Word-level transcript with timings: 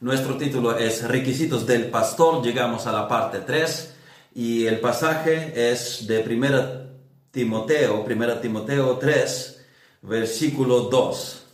Nuestro 0.00 0.36
título 0.36 0.76
es 0.76 1.06
Requisitos 1.06 1.66
del 1.66 1.88
Pastor. 1.88 2.42
Llegamos 2.42 2.86
a 2.88 2.92
la 2.92 3.06
parte 3.06 3.38
3 3.38 3.94
y 4.34 4.66
el 4.66 4.80
pasaje 4.80 5.70
es 5.70 6.06
de 6.08 6.20
1 6.20 7.30
Timoteo, 7.30 8.04
1 8.04 8.38
Timoteo 8.38 8.98
3, 8.98 9.66
versículo 10.02 10.80
2. 10.80 11.46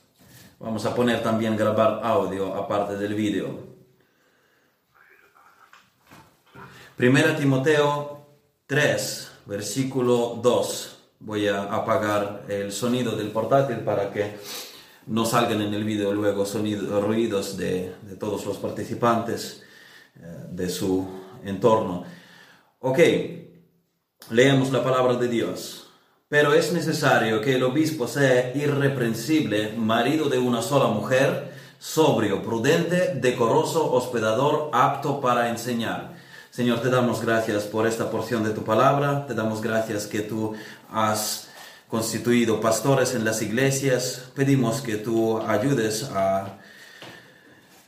Vamos 0.59 0.87
a 0.87 0.95
poner 0.95 1.23
también 1.23 1.55
grabar 1.55 2.01
audio 2.03 2.55
aparte 2.55 2.97
del 2.97 3.15
vídeo. 3.15 3.59
1 6.99 7.37
Timoteo 7.37 8.27
3, 8.67 9.33
versículo 9.45 10.41
2. 10.43 10.99
Voy 11.21 11.47
a 11.47 11.65
apagar 11.65 12.45
el 12.49 12.73
sonido 12.73 13.15
del 13.17 13.31
portátil 13.33 13.81
para 13.81 14.11
que 14.11 14.39
no 15.07 15.25
salgan 15.25 15.63
en 15.63 15.75
el 15.75 15.85
vídeo 15.85 16.13
luego 16.13 16.47
sonidos, 16.47 17.03
ruidos 17.03 17.57
de, 17.57 17.95
todos 18.19 18.45
los 18.47 18.59
participantes 18.59 19.63
eh, 20.17 20.47
de 20.51 20.69
su 20.69 21.09
entorno. 21.45 22.05
Ok, 22.81 22.99
leemos 24.31 24.71
la 24.71 24.85
palabra 24.85 25.15
de 25.15 25.29
Dios. 25.29 25.87
Pero 26.29 26.55
es 26.55 26.73
necesario 26.73 27.41
que 27.41 27.57
el 27.57 27.65
obispo 27.65 28.07
sea 28.07 28.55
irreprensible, 28.55 29.73
marido 29.77 30.29
de 30.29 30.39
una 30.39 30.63
sola 30.63 30.87
mujer, 30.87 31.53
sobrio, 31.81 32.43
prudente, 32.43 33.15
decoroso, 33.17 33.93
hospedador, 33.93 34.71
apto 34.73 35.21
para 35.21 35.49
enseñar. 35.49 36.15
Señor, 36.51 36.83
te 36.83 36.89
damos 36.89 37.21
gracias 37.21 37.65
por 37.65 37.87
esta 37.87 38.11
porción 38.11 38.45
de 38.45 38.51
tu 38.51 38.63
palabra, 38.63 39.27
te 39.27 39.35
damos 39.35 39.61
gracias 39.61 40.07
que 40.07 40.21
tú 40.21 40.55
has 40.89 41.50
constituido 41.91 42.61
pastores 42.61 43.15
en 43.15 43.25
las 43.25 43.43
iglesias. 43.43 44.31
Pedimos 44.35 44.81
que 44.81 44.97
tú 44.97 45.39
ayudes 45.41 46.05
a, 46.05 46.61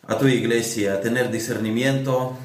a 0.09 0.19
tu 0.19 0.27
iglesia 0.27 0.95
a 0.95 1.01
tener 1.01 1.30
discernimiento, 1.30 2.37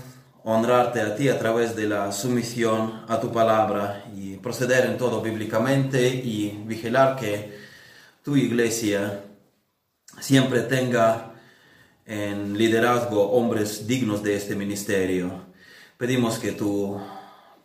honrarte 0.44 1.02
a 1.02 1.16
ti 1.16 1.30
a 1.30 1.40
través 1.40 1.76
de 1.76 1.88
la 1.88 2.12
sumisión 2.12 3.04
a 3.08 3.20
tu 3.20 3.32
palabra 3.32 4.06
y 4.16 4.36
proceder 4.36 4.86
en 4.86 5.00
todo 5.00 5.20
bíblicamente 5.22 6.08
y 6.08 6.64
vigilar 6.66 7.16
que 7.20 7.58
tu 8.24 8.38
iglesia 8.38 9.24
siempre 10.20 10.62
tenga 10.62 11.34
en 12.06 12.56
liderazgo 12.56 13.32
hombres 13.32 13.88
dignos 13.88 14.22
de 14.22 14.36
este 14.36 14.56
ministerio. 14.56 15.48
Pedimos 15.98 16.38
que 16.38 16.52
tú, 16.52 17.02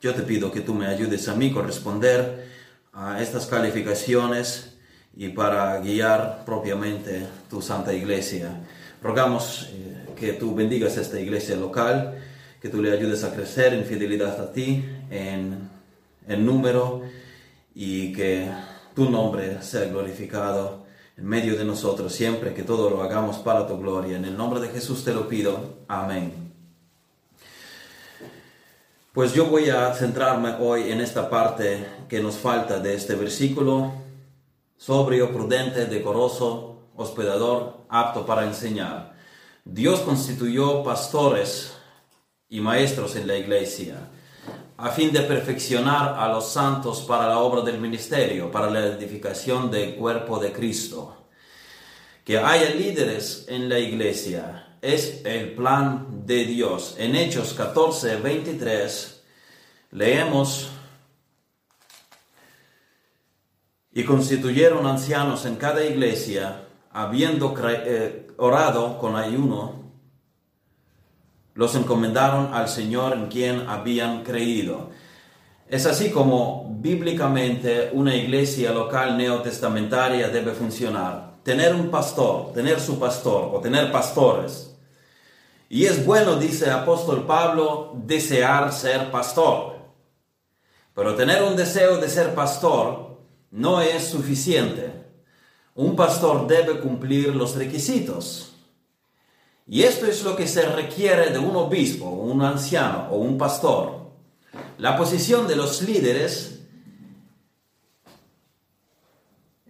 yo 0.01 0.15
te 0.15 0.23
pido 0.23 0.51
que 0.51 0.63
tú 0.63 0.73
me 0.73 0.87
ayudes 0.87 1.29
a 1.29 1.35
mí 1.35 1.53
corresponder 1.53 2.52
a 2.93 3.23
estas 3.23 3.47
calificaciones 3.47 4.77
y 5.17 5.29
para 5.29 5.79
guiar 5.81 6.45
propiamente 6.45 7.27
tu 7.48 7.62
Santa 7.62 7.93
Iglesia. 7.93 8.61
Rogamos 9.03 9.69
eh, 9.73 10.15
que 10.17 10.35
tú 10.35 10.55
bendigas 10.55 10.97
esta 10.97 11.19
iglesia 11.19 11.57
local, 11.57 12.19
que 12.61 12.69
tú 12.69 12.81
le 12.81 12.93
ayudes 12.93 13.25
a 13.25 13.35
crecer 13.35 13.75
en 13.75 13.85
fidelidad 13.85 14.41
a 14.41 14.53
ti, 14.53 14.85
en, 15.11 15.69
en 16.29 16.47
número 16.47 17.03
y 17.75 18.13
que 18.13 18.48
tu 18.95 19.11
nombre 19.11 19.63
sea 19.63 19.87
glorificado 19.87 20.85
en 21.17 21.27
medio 21.27 21.57
de 21.57 21.65
nosotros 21.65 22.13
siempre, 22.13 22.55
que 22.55 22.63
todo 22.63 22.91
lo 22.91 23.03
hagamos 23.03 23.39
para 23.39 23.67
tu 23.67 23.79
gloria. 23.79 24.17
En 24.17 24.25
el 24.25 24.37
nombre 24.37 24.61
de 24.61 24.69
Jesús 24.69 25.05
te 25.05 25.13
lo 25.13 25.29
pido. 25.29 25.79
Amén. 25.89 26.42
Pues 29.13 29.35
yo 29.35 29.45
voy 29.45 29.69
a 29.69 29.93
centrarme 29.93 30.55
hoy 30.59 30.91
en 30.91 31.03
esta 31.03 31.29
parte 31.29 31.87
que 32.09 32.21
nos 32.21 32.37
falta 32.37 32.79
de 32.79 32.95
este 32.95 33.15
versículo, 33.15 33.93
sobrio, 34.79 35.31
prudente, 35.31 35.85
decoroso, 35.85 36.89
hospedador, 36.97 37.85
apto 37.91 38.25
para 38.25 38.47
enseñar. 38.47 39.13
Dios 39.67 40.01
constituyó 40.01 40.83
pastores 40.83 41.77
y 42.49 42.63
maestros 42.63 43.15
en 43.17 43.27
la 43.27 43.37
iglesia 43.37 43.97
a 44.79 44.89
fin 44.89 45.13
de 45.13 45.21
perfeccionar 45.21 46.19
a 46.19 46.27
los 46.29 46.51
santos 46.51 47.03
para 47.03 47.29
la 47.29 47.39
obra 47.41 47.61
del 47.61 47.79
ministerio, 47.79 48.51
para 48.51 48.70
la 48.70 48.86
edificación 48.86 49.70
del 49.70 49.95
cuerpo 49.95 50.39
de 50.39 50.55
Cristo. 50.55 51.27
Que 52.25 52.39
haya 52.39 52.75
líderes 52.75 53.45
en 53.48 53.69
la 53.69 53.79
iglesia 53.79 54.72
es 54.83 55.23
el 55.25 55.55
plan 55.55 56.27
de 56.27 56.45
Dios. 56.45 56.97
En 56.98 57.15
Hechos 57.15 57.55
14, 57.55 58.17
23 58.17 59.23
leemos, 59.93 60.70
y 63.95 64.05
constituyeron 64.05 64.87
ancianos 64.87 65.45
en 65.45 65.57
cada 65.57 65.85
iglesia, 65.85 66.65
habiendo 66.92 67.55
eh, 67.69 68.27
orado 68.39 68.98
con 68.98 69.17
ayuno, 69.17 69.83
los 71.55 71.75
encomendaron 71.75 72.55
al 72.55 72.69
Señor 72.69 73.13
en 73.13 73.27
quien 73.27 73.69
habían 73.69 74.25
creído. 74.25 74.91
Es 75.69 75.85
así 75.87 76.11
como 76.11 76.75
bíblicamente 76.81 77.91
una 77.92 78.17
iglesia 78.17 78.73
local 78.73 79.17
neotestamentaria 79.17 80.29
debe 80.29 80.53
funcionar. 80.53 81.35
Tener 81.42 81.75
un 81.75 81.91
pastor, 81.91 82.53
tener 82.55 82.81
su 82.81 82.98
pastor 82.98 83.51
o 83.53 83.61
tener 83.61 83.92
pastores 83.92 84.72
y 85.73 85.87
es 85.87 86.05
bueno, 86.05 86.37
dice 86.37 86.67
el 86.67 86.73
apóstol 86.73 87.25
Pablo, 87.27 87.95
desear 88.05 88.75
ser 88.75 89.11
pastor. 89.11 89.79
Pero 90.95 91.15
tener 91.15 91.43
un 91.43 91.57
deseo 91.57 91.97
de 91.97 92.11
ser 92.11 92.35
pastor 92.35 93.23
no 93.51 93.81
es 93.81 94.05
suficiente. 94.05 94.93
Un 95.75 95.97
pastor 95.97 96.47
debe 96.47 96.79
cumplir 96.79 97.35
los 97.35 97.55
requisitos. 97.55 98.53
Y 99.67 99.85
esto 99.85 100.05
es 100.05 100.23
lo 100.25 100.37
que 100.37 100.47
se 100.47 100.61
requiere 100.61 101.31
de 101.31 101.39
un 101.39 101.57
obispo, 101.57 102.05
un 102.05 102.43
anciano 102.43 103.09
o 103.11 103.17
un 103.17 103.39
pastor. 103.39 104.11
La 104.77 104.95
posición 104.95 105.49
de 105.49 105.57
los 105.57 105.81
líderes 105.81 106.67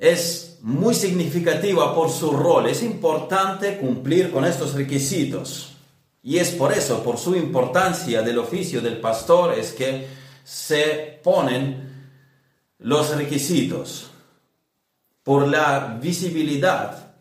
es 0.00 0.58
muy 0.62 0.96
significativa 0.96 1.94
por 1.94 2.10
su 2.10 2.32
rol. 2.32 2.66
Es 2.66 2.82
importante 2.82 3.78
cumplir 3.78 4.32
con 4.32 4.44
estos 4.44 4.74
requisitos. 4.74 5.71
Y 6.22 6.38
es 6.38 6.50
por 6.50 6.72
eso, 6.72 7.02
por 7.02 7.18
su 7.18 7.34
importancia 7.34 8.22
del 8.22 8.38
oficio 8.38 8.80
del 8.80 8.98
pastor, 8.98 9.54
es 9.58 9.72
que 9.72 10.06
se 10.44 11.20
ponen 11.22 12.08
los 12.78 13.16
requisitos, 13.16 14.10
por 15.22 15.46
la 15.48 15.98
visibilidad 16.00 17.14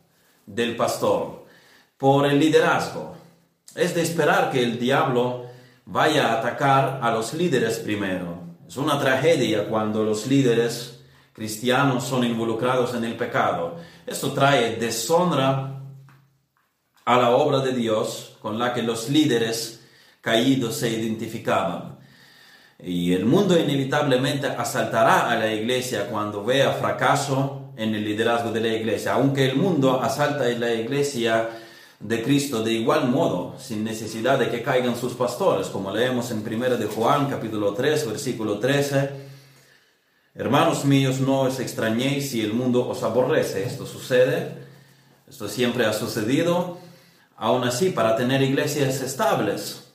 del 0.46 0.76
pastor, 0.76 1.46
por 1.98 2.26
el 2.26 2.40
liderazgo. 2.40 3.16
Es 3.76 3.96
de 3.96 4.02
esperar 4.02 4.52
que 4.52 4.64
el 4.64 4.80
diablo 4.80 5.46
vaya 5.86 6.28
a 6.28 6.40
atacar 6.40 7.00
a 7.02 7.12
los 7.12 7.34
líderes 7.34 7.80
primero. 7.80 8.40
Es 8.68 8.78
una 8.78 9.00
tragedia 9.00 9.68
cuando 9.68 10.04
los 10.04 10.28
líderes 10.28 11.00
cristianos 11.34 12.04
son 12.04 12.24
involucrados 12.24 12.94
en 12.94 13.04
el 13.04 13.16
pecado. 13.16 13.78
Esto 14.06 14.32
trae 14.32 14.76
deshonra 14.76 15.81
a 17.06 17.18
la 17.18 17.32
obra 17.32 17.60
de 17.60 17.74
Dios 17.74 18.38
con 18.42 18.60
la 18.60 18.74
que 18.74 18.84
los 18.84 19.10
líderes 19.10 19.82
caídos 20.22 20.76
se 20.76 20.90
identificaban. 20.90 22.00
Y 22.84 23.14
el 23.14 23.26
mundo 23.26 23.60
inevitablemente 23.60 24.48
asaltará 24.48 25.30
a 25.30 25.36
la 25.36 25.54
iglesia 25.54 26.08
cuando 26.08 26.44
vea 26.44 26.72
fracaso 26.74 27.74
en 27.78 27.96
el 27.96 28.04
liderazgo 28.04 28.52
de 28.52 28.62
la 28.62 28.70
iglesia, 28.70 29.14
aunque 29.14 29.46
el 29.46 29.56
mundo 29.56 30.02
asalta 30.02 30.46
a 30.46 30.50
la 30.50 30.74
iglesia 30.74 31.50
de 32.00 32.24
Cristo 32.24 32.64
de 32.64 32.74
igual 32.74 33.08
modo, 33.08 33.56
sin 33.60 33.84
necesidad 33.84 34.40
de 34.40 34.50
que 34.50 34.64
caigan 34.64 34.96
sus 34.96 35.14
pastores, 35.14 35.68
como 35.68 35.92
leemos 35.92 36.32
en 36.32 36.40
1 36.40 36.78
de 36.78 36.88
Juan 36.88 37.30
capítulo 37.30 37.74
3, 37.74 38.08
versículo 38.08 38.58
13. 38.58 39.32
Hermanos 40.34 40.86
míos, 40.86 41.20
no 41.20 41.42
os 41.42 41.60
extrañéis 41.60 42.32
si 42.32 42.42
el 42.42 42.54
mundo 42.54 42.88
os 42.88 43.04
aborrece. 43.04 43.64
Esto 43.64 43.86
sucede, 43.86 44.56
esto 45.30 45.48
siempre 45.48 45.86
ha 45.86 45.94
sucedido 45.94 46.80
Aún 47.42 47.64
así, 47.64 47.90
para 47.90 48.16
tener 48.16 48.44
iglesias 48.44 49.02
estables, 49.02 49.92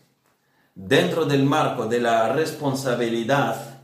dentro 0.75 1.27
del 1.27 1.45
marco 1.45 1.87
de 1.87 2.01
la 2.01 2.33
responsabilidad 2.33 3.83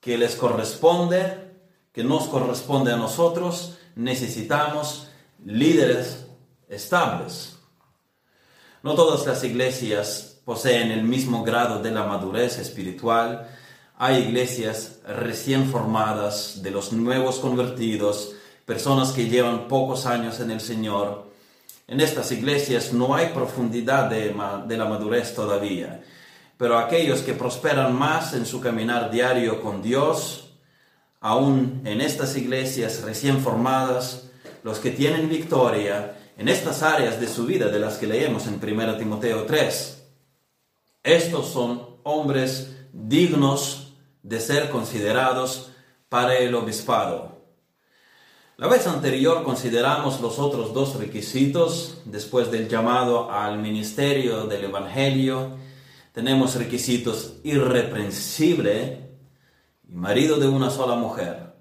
que 0.00 0.16
les 0.16 0.36
corresponde, 0.36 1.52
que 1.92 2.02
nos 2.02 2.28
corresponde 2.28 2.92
a 2.92 2.96
nosotros, 2.96 3.76
necesitamos 3.94 5.08
líderes 5.44 6.24
estables. 6.66 7.58
No 8.82 8.94
todas 8.94 9.26
las 9.26 9.44
iglesias 9.44 10.40
poseen 10.46 10.90
el 10.90 11.02
mismo 11.02 11.44
grado 11.44 11.82
de 11.82 11.90
la 11.90 12.04
madurez 12.04 12.58
espiritual. 12.58 13.50
Hay 13.98 14.22
iglesias 14.22 15.00
recién 15.06 15.68
formadas 15.70 16.62
de 16.62 16.70
los 16.70 16.94
nuevos 16.94 17.38
convertidos, 17.38 18.32
personas 18.64 19.12
que 19.12 19.28
llevan 19.28 19.68
pocos 19.68 20.06
años 20.06 20.40
en 20.40 20.50
el 20.50 20.62
Señor, 20.62 21.33
en 21.86 22.00
estas 22.00 22.32
iglesias 22.32 22.92
no 22.92 23.14
hay 23.14 23.28
profundidad 23.28 24.08
de, 24.08 24.34
la 24.76 24.84
madurez 24.86 25.34
todavía, 25.34 26.02
pero 26.56 26.78
aquellos 26.78 27.20
que 27.20 27.34
prosperan 27.34 27.94
más 27.94 28.32
en 28.34 28.46
su 28.46 28.60
caminar 28.60 29.10
diario 29.10 29.60
con 29.60 29.82
Dios, 29.82 30.54
aún 31.20 31.82
en 31.84 32.00
estas 32.00 32.36
iglesias 32.36 33.02
recién 33.02 33.40
formadas, 33.40 34.30
los 34.62 34.78
que 34.78 34.90
tienen 34.90 35.28
victoria 35.28 36.16
en 36.38 36.48
estas 36.48 36.82
áreas 36.82 37.20
de 37.20 37.28
su 37.28 37.44
vida 37.44 37.68
de 37.68 37.78
las 37.78 37.98
que 37.98 38.06
leemos 38.06 38.46
en 38.46 38.54
1 38.62 38.96
Timoteo 38.96 39.44
3. 39.44 40.02
Estos 41.02 41.48
son 41.48 41.98
hombres 42.02 42.74
dignos 42.92 43.94
de 44.22 44.40
ser 44.40 44.70
considerados 44.70 45.70
para 46.08 46.36
el 46.38 46.54
obispado. 46.54 47.33
La 48.56 48.68
vez 48.68 48.86
anterior 48.86 49.42
consideramos 49.42 50.20
los 50.20 50.38
otros 50.38 50.72
dos 50.72 50.94
requisitos 50.94 51.98
después 52.04 52.52
del 52.52 52.68
llamado 52.68 53.28
al 53.32 53.58
ministerio 53.58 54.44
del 54.44 54.66
Evangelio. 54.66 55.56
Tenemos 56.12 56.54
requisitos 56.54 57.34
irreprensible 57.42 59.10
y 59.88 59.96
marido 59.96 60.36
de 60.36 60.46
una 60.46 60.70
sola 60.70 60.94
mujer. 60.94 61.56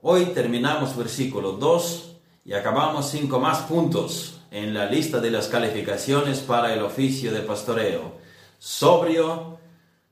Hoy 0.00 0.26
terminamos 0.26 0.96
versículo 0.96 1.50
2 1.50 2.16
y 2.44 2.52
acabamos 2.52 3.10
cinco 3.10 3.40
más 3.40 3.62
puntos 3.62 4.40
en 4.52 4.72
la 4.72 4.86
lista 4.86 5.18
de 5.18 5.32
las 5.32 5.48
calificaciones 5.48 6.38
para 6.38 6.72
el 6.72 6.82
oficio 6.84 7.32
de 7.32 7.40
pastoreo. 7.40 8.18
Sobrio, 8.60 9.58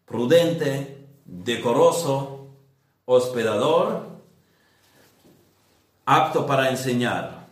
prudente, 0.04 1.06
decoroso, 1.26 2.48
hospedador, 3.04 4.13
apto 6.04 6.46
para 6.46 6.70
enseñar. 6.70 7.46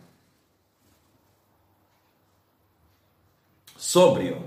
Sobrio. 3.77 4.37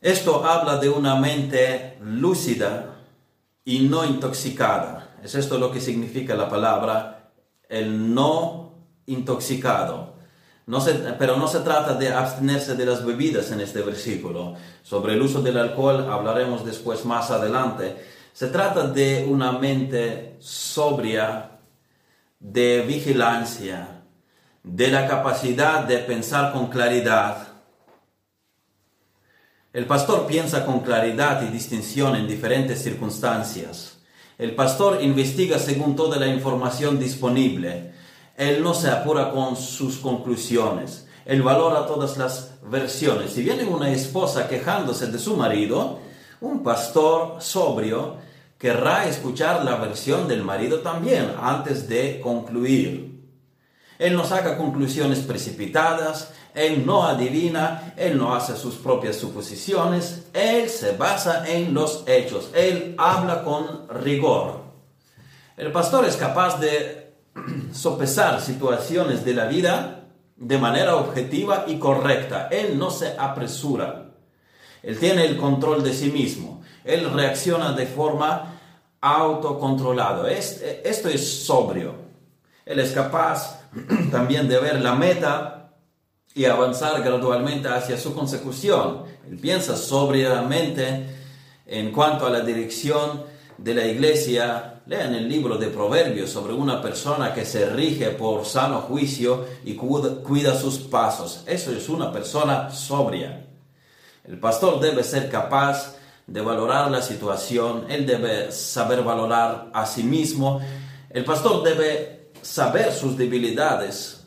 Esto 0.00 0.44
habla 0.44 0.78
de 0.78 0.88
una 0.88 1.16
mente 1.16 1.98
lúcida 2.00 2.96
y 3.64 3.80
no 3.80 4.04
intoxicada. 4.04 5.16
Es 5.22 5.34
esto 5.34 5.58
lo 5.58 5.70
que 5.70 5.80
significa 5.80 6.34
la 6.34 6.48
palabra 6.48 7.30
el 7.68 8.14
no 8.14 8.72
intoxicado. 9.06 10.14
No 10.66 10.84
pero 11.18 11.36
no 11.36 11.48
se 11.48 11.60
trata 11.60 11.94
de 11.94 12.12
abstenerse 12.12 12.74
de 12.74 12.84
las 12.84 13.04
bebidas 13.04 13.50
en 13.52 13.60
este 13.60 13.80
versículo. 13.80 14.54
Sobre 14.82 15.14
el 15.14 15.22
uso 15.22 15.40
del 15.40 15.56
alcohol 15.56 16.06
hablaremos 16.10 16.64
después 16.64 17.04
más 17.06 17.30
adelante. 17.30 17.96
Se 18.34 18.48
trata 18.48 18.86
de 18.86 19.26
una 19.28 19.52
mente 19.52 20.36
sobria, 20.38 21.57
de 22.40 22.82
vigilancia, 22.86 24.02
de 24.62 24.88
la 24.88 25.06
capacidad 25.06 25.84
de 25.84 25.98
pensar 25.98 26.52
con 26.52 26.68
claridad. 26.68 27.48
El 29.72 29.86
pastor 29.86 30.26
piensa 30.26 30.64
con 30.64 30.80
claridad 30.80 31.42
y 31.42 31.52
distinción 31.52 32.16
en 32.16 32.26
diferentes 32.26 32.82
circunstancias. 32.82 33.98
El 34.38 34.54
pastor 34.54 35.02
investiga 35.02 35.58
según 35.58 35.96
toda 35.96 36.18
la 36.18 36.28
información 36.28 36.98
disponible 36.98 37.92
él 38.38 38.62
no 38.62 38.72
se 38.72 38.88
apura 38.88 39.32
con 39.32 39.56
sus 39.56 39.96
conclusiones. 39.96 41.08
Él 41.26 41.42
valora 41.42 41.86
todas 41.86 42.16
las 42.16 42.52
versiones. 42.62 43.32
Si 43.32 43.42
viene 43.42 43.64
una 43.64 43.90
esposa 43.90 44.48
quejándose 44.48 45.08
de 45.08 45.18
su 45.18 45.36
marido, 45.36 45.98
un 46.40 46.62
pastor 46.62 47.42
sobrio 47.42 48.14
querrá 48.58 49.06
escuchar 49.06 49.64
la 49.64 49.76
versión 49.76 50.26
del 50.28 50.42
marido 50.42 50.80
también 50.80 51.32
antes 51.40 51.88
de 51.88 52.20
concluir. 52.20 53.08
Él 53.98 54.14
no 54.14 54.24
saca 54.24 54.56
conclusiones 54.56 55.20
precipitadas, 55.20 56.32
él 56.54 56.84
no 56.84 57.04
adivina, 57.04 57.94
él 57.96 58.18
no 58.18 58.34
hace 58.34 58.56
sus 58.56 58.76
propias 58.76 59.16
suposiciones, 59.16 60.26
él 60.32 60.68
se 60.68 60.96
basa 60.96 61.48
en 61.48 61.74
los 61.74 62.04
hechos, 62.06 62.50
él 62.54 62.94
habla 62.98 63.42
con 63.42 63.88
rigor. 63.88 64.60
El 65.56 65.72
pastor 65.72 66.04
es 66.04 66.16
capaz 66.16 66.60
de 66.60 67.14
sopesar 67.72 68.40
situaciones 68.40 69.24
de 69.24 69.34
la 69.34 69.46
vida 69.46 70.04
de 70.36 70.58
manera 70.58 70.96
objetiva 70.96 71.64
y 71.66 71.78
correcta. 71.78 72.48
Él 72.50 72.78
no 72.78 72.90
se 72.90 73.14
apresura. 73.18 74.10
Él 74.82 74.98
tiene 74.98 75.24
el 75.24 75.36
control 75.36 75.82
de 75.82 75.92
sí 75.92 76.10
mismo. 76.10 76.57
Él 76.88 77.10
reacciona 77.12 77.72
de 77.72 77.86
forma 77.86 78.54
autocontrolada. 79.00 80.30
Esto 80.30 81.08
es 81.08 81.44
sobrio. 81.44 81.94
Él 82.64 82.80
es 82.80 82.92
capaz 82.92 83.60
también 84.10 84.48
de 84.48 84.58
ver 84.58 84.80
la 84.80 84.94
meta 84.94 85.70
y 86.34 86.44
avanzar 86.44 87.02
gradualmente 87.02 87.68
hacia 87.68 87.96
su 87.96 88.14
consecución. 88.14 89.04
Él 89.28 89.38
piensa 89.38 89.76
sobriamente 89.76 91.06
en 91.66 91.92
cuanto 91.92 92.26
a 92.26 92.30
la 92.30 92.40
dirección 92.40 93.24
de 93.56 93.74
la 93.74 93.84
iglesia 93.84 94.78
Lean 94.88 95.14
el 95.14 95.28
libro 95.28 95.58
de 95.58 95.66
Proverbios 95.66 96.30
sobre 96.30 96.54
una 96.54 96.80
persona 96.80 97.34
que 97.34 97.44
se 97.44 97.68
rige 97.68 98.08
por 98.12 98.46
sano 98.46 98.80
juicio 98.80 99.44
y 99.62 99.74
cuida, 99.74 100.58
sus 100.58 100.78
pasos. 100.78 101.44
Eso 101.46 101.72
es 101.72 101.90
una 101.90 102.10
persona 102.10 102.70
sobria. 102.70 103.44
El 104.24 104.40
pastor 104.40 104.80
debe 104.80 105.04
ser 105.04 105.28
capaz 105.28 105.97
de 106.28 106.40
valorar 106.40 106.90
la 106.90 107.02
situación, 107.02 107.86
él 107.88 108.06
debe 108.06 108.52
saber 108.52 109.02
valorar 109.02 109.70
a 109.72 109.84
sí 109.86 110.04
mismo, 110.04 110.60
el 111.10 111.24
pastor 111.24 111.64
debe 111.64 112.30
saber 112.42 112.92
sus 112.92 113.16
debilidades 113.16 114.26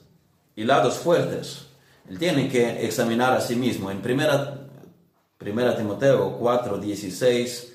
y 0.55 0.65
lados 0.65 0.95
fuertes. 0.95 1.67
Él 2.09 2.19
tiene 2.19 2.49
que 2.49 2.85
examinar 2.85 3.31
a 3.31 3.39
sí 3.39 3.55
mismo. 3.55 3.89
En 3.89 4.01
primera, 4.01 4.67
primera 5.37 5.77
Timoteo 5.77 6.37
4, 6.37 6.77
16 6.77 7.71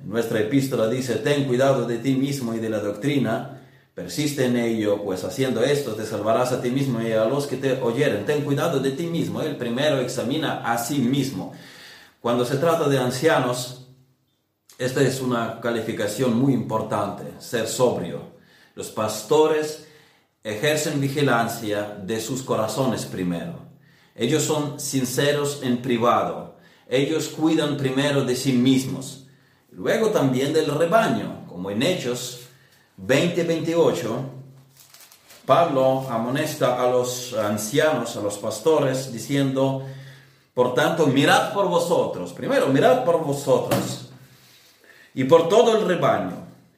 nuestra 0.00 0.40
epístola 0.40 0.88
dice, 0.88 1.16
ten 1.16 1.44
cuidado 1.44 1.84
de 1.86 1.98
ti 1.98 2.14
mismo 2.14 2.54
y 2.54 2.58
de 2.58 2.70
la 2.70 2.78
doctrina, 2.78 3.60
persiste 3.94 4.44
en 4.44 4.56
ello, 4.56 5.02
pues 5.02 5.24
haciendo 5.24 5.62
esto 5.64 5.94
te 5.94 6.06
salvarás 6.06 6.52
a 6.52 6.62
ti 6.62 6.70
mismo 6.70 7.02
y 7.02 7.10
a 7.12 7.24
los 7.24 7.48
que 7.48 7.56
te 7.56 7.80
oyeren. 7.82 8.24
Ten 8.24 8.42
cuidado 8.42 8.78
de 8.78 8.92
ti 8.92 9.06
mismo. 9.06 9.42
Él 9.42 9.56
primero 9.56 9.98
examina 9.98 10.60
a 10.60 10.78
sí 10.78 11.00
mismo. 11.00 11.52
Cuando 12.20 12.44
se 12.44 12.56
trata 12.56 12.88
de 12.88 12.98
ancianos, 12.98 13.86
esta 14.78 15.02
es 15.02 15.20
una 15.20 15.60
calificación 15.60 16.38
muy 16.38 16.52
importante, 16.52 17.24
ser 17.38 17.66
sobrio. 17.68 18.38
Los 18.74 18.88
pastores 18.90 19.86
ejercen 20.42 21.00
vigilancia 21.00 21.96
de 22.02 22.20
sus 22.20 22.42
corazones 22.42 23.04
primero. 23.06 23.66
Ellos 24.14 24.42
son 24.42 24.80
sinceros 24.80 25.60
en 25.62 25.82
privado. 25.82 26.56
Ellos 26.88 27.28
cuidan 27.28 27.76
primero 27.76 28.24
de 28.24 28.34
sí 28.34 28.52
mismos 28.52 29.24
luego 29.78 30.10
también 30.10 30.52
del 30.52 30.66
rebaño, 30.66 31.44
como 31.46 31.70
en 31.70 31.82
Hechos 31.82 32.40
20:28, 32.96 34.08
Pablo 35.46 36.06
amonesta 36.10 36.82
a 36.82 36.90
los 36.90 37.32
ancianos, 37.34 38.16
a 38.16 38.20
los 38.20 38.36
pastores, 38.38 39.12
diciendo, 39.12 39.86
por 40.58 40.74
tanto, 40.74 41.06
mirad 41.06 41.52
por 41.52 41.68
vosotros, 41.68 42.32
primero, 42.32 42.66
mirad 42.66 43.04
por 43.04 43.22
vosotros 43.22 44.08
y 45.14 45.22
por 45.22 45.48
todo 45.48 45.78
el 45.78 45.86
rebaño 45.86 46.32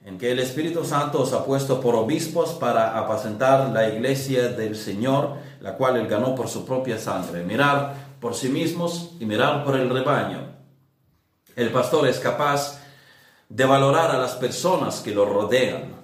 en 0.04 0.18
que 0.18 0.32
el 0.32 0.38
Espíritu 0.38 0.84
Santo 0.84 1.22
os 1.22 1.32
ha 1.32 1.46
puesto 1.46 1.80
por 1.80 1.94
obispos 1.94 2.50
para 2.50 2.98
apacentar 2.98 3.70
la 3.70 3.88
iglesia 3.88 4.48
del 4.48 4.76
Señor, 4.76 5.38
la 5.62 5.78
cual 5.78 5.96
él 5.96 6.08
ganó 6.08 6.34
por 6.34 6.48
su 6.48 6.66
propia 6.66 6.98
sangre. 6.98 7.42
Mirar 7.42 7.94
por 8.20 8.34
sí 8.34 8.50
mismos 8.50 9.12
y 9.18 9.24
mirar 9.24 9.64
por 9.64 9.74
el 9.76 9.88
rebaño. 9.88 10.56
El 11.56 11.72
pastor 11.72 12.06
es 12.06 12.18
capaz 12.18 12.82
de 13.48 13.64
valorar 13.64 14.10
a 14.10 14.18
las 14.18 14.32
personas 14.32 15.00
que 15.00 15.14
lo 15.14 15.24
rodean. 15.24 15.94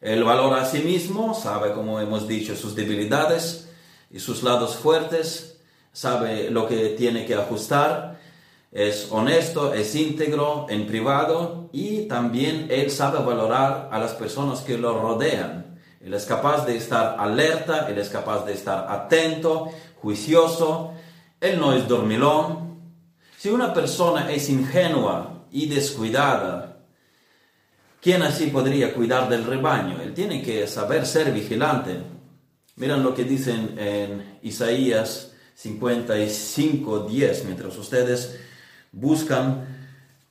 Él 0.00 0.24
valora 0.24 0.62
a 0.62 0.66
sí 0.66 0.80
mismo, 0.80 1.34
sabe, 1.34 1.72
como 1.72 2.00
hemos 2.00 2.26
dicho, 2.26 2.56
sus 2.56 2.74
debilidades 2.74 3.70
y 4.10 4.18
sus 4.18 4.42
lados 4.42 4.74
fuertes, 4.74 5.53
sabe 5.94 6.50
lo 6.50 6.68
que 6.68 6.90
tiene 6.90 7.24
que 7.24 7.34
ajustar, 7.34 8.18
es 8.72 9.06
honesto, 9.12 9.72
es 9.72 9.94
íntegro 9.94 10.66
en 10.68 10.86
privado 10.86 11.70
y 11.72 12.02
también 12.02 12.66
él 12.68 12.90
sabe 12.90 13.24
valorar 13.24 13.88
a 13.92 13.98
las 14.00 14.14
personas 14.14 14.60
que 14.60 14.76
lo 14.76 15.00
rodean. 15.00 15.78
Él 16.04 16.12
es 16.12 16.26
capaz 16.26 16.66
de 16.66 16.76
estar 16.76 17.16
alerta, 17.18 17.88
él 17.88 17.98
es 17.98 18.08
capaz 18.08 18.44
de 18.44 18.52
estar 18.52 18.90
atento, 18.90 19.70
juicioso, 20.02 20.92
él 21.40 21.60
no 21.60 21.72
es 21.72 21.86
dormilón. 21.86 22.80
Si 23.38 23.48
una 23.48 23.72
persona 23.72 24.32
es 24.32 24.50
ingenua 24.50 25.46
y 25.52 25.66
descuidada. 25.66 26.78
¿Quién 28.02 28.22
así 28.22 28.48
podría 28.48 28.92
cuidar 28.92 29.28
del 29.28 29.44
rebaño? 29.44 30.00
Él 30.02 30.12
tiene 30.12 30.42
que 30.42 30.66
saber 30.66 31.06
ser 31.06 31.32
vigilante. 31.32 32.02
Miren 32.76 33.04
lo 33.04 33.14
que 33.14 33.22
dicen 33.22 33.76
en 33.78 34.40
Isaías 34.42 35.33
55, 35.54 37.00
10. 37.00 37.44
Mientras 37.44 37.76
ustedes 37.76 38.38
buscan, 38.92 39.66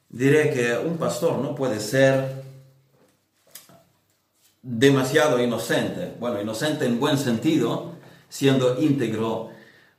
diré 0.09 0.51
que 0.51 0.77
un 0.77 0.97
pastor 0.97 1.37
no 1.39 1.55
puede 1.55 1.79
ser 1.79 2.43
demasiado 4.61 5.41
inocente. 5.41 6.15
Bueno, 6.19 6.41
inocente 6.41 6.85
en 6.85 6.99
buen 6.99 7.17
sentido, 7.17 7.93
siendo 8.29 8.79
íntegro, 8.81 9.51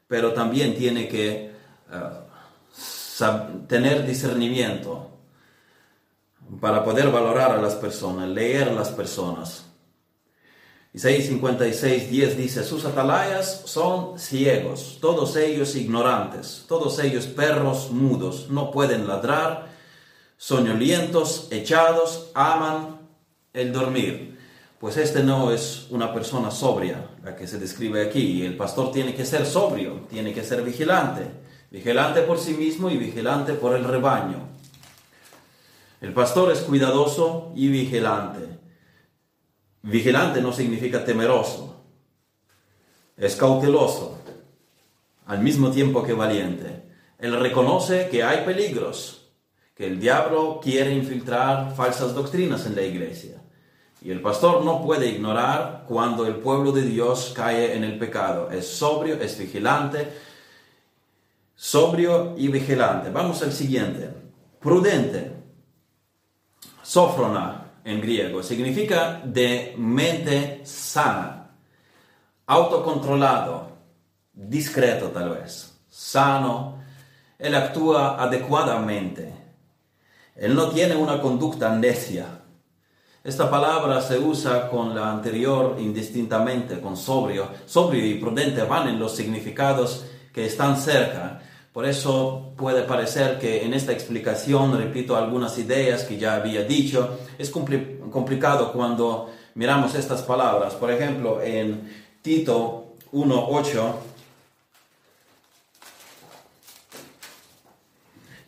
pero 0.09 0.33
también 0.33 0.75
tiene 0.77 1.09
que 1.09 1.53
uh, 1.91 3.67
tener 3.67 4.07
discernimiento 4.07 5.11
para 6.61 6.85
poder 6.85 7.11
valorar 7.11 7.53
a 7.53 7.61
las 7.61 7.75
personas, 7.75 8.29
leer 8.29 8.69
a 8.69 8.73
las 8.73 8.91
personas. 8.91 9.65
Isaías 10.95 11.25
56, 11.25 12.09
10 12.09 12.37
dice, 12.37 12.63
sus 12.63 12.85
atalayas 12.85 13.63
son 13.65 14.17
ciegos, 14.17 14.99
todos 15.01 15.35
ellos 15.35 15.75
ignorantes, 15.75 16.67
todos 16.69 17.01
ellos 17.01 17.27
perros 17.27 17.91
mudos, 17.91 18.47
no 18.49 18.71
pueden 18.71 19.09
ladrar, 19.09 19.71
soñolientos, 20.37 21.49
echados, 21.51 22.31
aman 22.33 23.01
el 23.53 23.73
dormir. 23.73 24.39
Pues 24.79 24.97
este 24.97 25.25
no 25.25 25.51
es 25.51 25.89
una 25.91 26.15
persona 26.15 26.53
sobria, 26.53 27.11
la 27.25 27.35
que 27.35 27.49
se 27.49 27.59
describe 27.59 28.07
aquí. 28.07 28.47
El 28.47 28.57
pastor 28.57 28.93
tiene 28.93 29.17
que 29.17 29.25
ser 29.25 29.47
sobrio, 29.47 30.03
tiene 30.09 30.33
que 30.33 30.45
ser 30.45 30.63
vigilante, 30.63 31.23
vigilante 31.73 32.23
por 32.23 32.39
sí 32.39 32.55
mismo 32.55 32.89
y 32.89 32.99
vigilante 32.99 33.55
por 33.55 33.75
el 33.75 33.83
rebaño. 33.83 34.47
El 36.01 36.13
pastor 36.13 36.53
es 36.53 36.61
cuidadoso 36.61 37.51
y 37.57 37.67
vigilante. 37.67 38.54
Vigilante 39.87 40.41
no 40.41 40.51
significa 40.51 41.05
temeroso, 41.05 41.77
es 43.19 43.37
cauteloso, 43.37 44.19
al 45.27 45.41
mismo 45.41 45.71
tiempo 45.71 46.03
que 46.03 46.15
valiente. 46.15 46.85
Él 47.19 47.39
reconoce 47.39 48.09
que 48.09 48.23
hay 48.23 48.47
peligros, 48.47 49.29
que 49.75 49.87
el 49.87 50.01
diablo 50.01 50.59
quiere 50.63 50.95
infiltrar 50.95 51.75
falsas 51.77 52.15
doctrinas 52.15 52.65
en 52.65 52.77
la 52.77 52.81
iglesia. 52.81 53.43
Y 54.01 54.11
el 54.11 54.23
pastor 54.23 54.65
no 54.65 54.83
puede 54.83 55.07
ignorar 55.07 55.85
cuando 55.87 56.27
el 56.27 56.37
pueblo 56.37 56.73
de 56.73 56.83
Dios 56.83 57.35
cae 57.37 57.77
en 57.77 57.85
el 57.85 57.99
pecado. 57.99 58.51
Es 58.51 58.67
sobrio, 58.67 59.21
es 59.21 59.39
vigilante, 59.39 60.11
sobrio 61.55 62.35
y 62.39 62.49
vigilante. 62.49 63.11
Vamos 63.11 63.43
al 63.43 63.53
siguiente. 63.53 64.09
Prudente. 64.61 65.31
Sófrona 66.83 67.64
en 67.85 68.01
griego. 68.01 68.43
Significa 68.43 69.21
de 69.25 69.75
mente 69.77 70.63
sana, 70.65 71.51
autocontrolado, 72.47 73.69
discreto 74.33 75.09
tal 75.09 75.31
vez, 75.31 75.79
sano. 75.89 76.83
Él 77.39 77.55
actúa 77.55 78.23
adecuadamente. 78.23 79.33
Él 80.35 80.55
no 80.55 80.71
tiene 80.71 80.97
una 80.97 81.21
conducta 81.21 81.75
necia. 81.77 82.41
Esta 83.23 83.51
palabra 83.51 84.01
se 84.01 84.19
usa 84.19 84.69
con 84.69 84.95
la 84.95 85.11
anterior 85.11 85.77
indistintamente, 85.79 86.81
con 86.81 86.97
sobrio. 86.97 87.49
Sobrio 87.67 88.05
y 88.07 88.17
prudente 88.17 88.63
van 88.65 88.89
en 88.89 88.99
los 88.99 89.15
significados 89.15 90.05
que 90.33 90.47
están 90.47 90.77
cerca. 90.77 91.41
Por 91.75 91.87
eso 91.87 92.53
puede 92.57 92.83
parecer 92.83 93.41
que 93.41 93.65
en 93.65 93.75
esta 93.75 93.91
explicación 93.91 94.79
repito 94.79 95.17
algunas 95.17 95.59
ideas 95.59 96.05
que 96.05 96.17
ya 96.17 96.37
había 96.37 96.63
dicho. 96.63 97.19
Es 97.37 97.51
complicado 97.51 98.73
cuando 98.73 99.33
miramos 99.57 99.97
estas 99.97 100.23
palabras. 100.23 100.75
Por 100.75 100.93
ejemplo, 100.93 101.43
en 101.43 101.93
Tito 102.23 102.95
1.8 103.13 103.93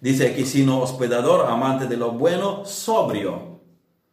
dice 0.00 0.28
aquí, 0.28 0.46
sino 0.46 0.80
hospedador, 0.80 1.50
amante 1.50 1.88
de 1.88 1.96
lo 1.96 2.12
bueno, 2.12 2.64
sobrio, 2.64 3.58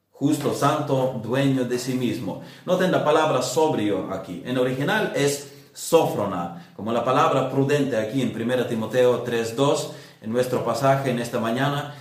justo, 0.10 0.56
santo, 0.56 1.22
dueño 1.24 1.66
de 1.66 1.78
sí 1.78 1.94
mismo. 1.94 2.42
Noten 2.66 2.92
la 2.92 3.06
palabra 3.06 3.44
sobrio 3.44 4.12
aquí. 4.12 4.42
En 4.44 4.58
original 4.58 5.14
es 5.16 5.53
sófrona, 5.74 6.72
como 6.76 6.94
la 6.94 7.04
palabra 7.04 7.50
prudente 7.50 7.98
aquí 7.98 8.22
en 8.22 8.30
1 8.40 8.68
Timoteo 8.68 9.26
3.2, 9.26 9.92
en 10.22 10.32
nuestro 10.32 10.64
pasaje 10.64 11.12
en 11.12 11.20
esta 11.20 11.40
mañana. 11.40 11.96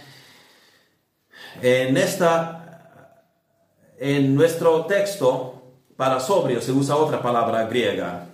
En, 1.60 1.96
esta, 1.96 3.24
en 3.98 4.34
nuestro 4.34 4.86
texto, 4.86 5.62
para 5.96 6.20
sobrio 6.20 6.60
se 6.60 6.72
usa 6.72 6.96
otra 6.96 7.20
palabra 7.20 7.64
griega, 7.64 8.26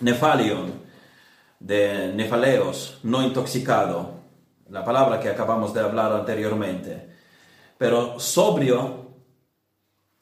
nefalion, 0.00 0.86
de 1.58 2.12
nefaleos, 2.14 3.00
no 3.02 3.22
intoxicado, 3.22 4.16
la 4.68 4.84
palabra 4.84 5.20
que 5.20 5.30
acabamos 5.30 5.72
de 5.72 5.80
hablar 5.80 6.12
anteriormente. 6.12 7.08
Pero 7.78 8.18
sobrio 8.18 9.05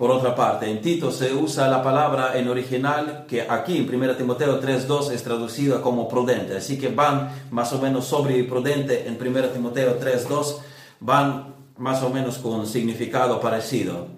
por 0.04 0.10
otra 0.10 0.36
parte, 0.36 0.70
en 0.70 0.82
Tito 0.82 1.10
se 1.10 1.32
usa 1.32 1.66
la 1.66 1.82
palabra 1.82 2.36
en 2.38 2.46
original 2.46 3.24
que 3.26 3.40
aquí 3.40 3.78
en 3.78 3.88
1 3.88 4.16
Timoteo 4.16 4.60
3.2 4.60 5.10
es 5.12 5.22
traducida 5.22 5.80
como 5.80 6.06
prudente. 6.06 6.58
Así 6.58 6.78
que 6.78 6.88
van 6.88 7.46
más 7.50 7.72
o 7.72 7.80
menos 7.80 8.04
sobrio 8.04 8.36
y 8.36 8.42
prudente 8.42 9.08
en 9.08 9.16
1 9.18 9.48
Timoteo 9.48 9.98
3.2, 9.98 10.58
van 11.00 11.54
más 11.78 12.02
o 12.02 12.10
menos 12.10 12.36
con 12.36 12.66
significado 12.66 13.40
parecido. 13.40 14.08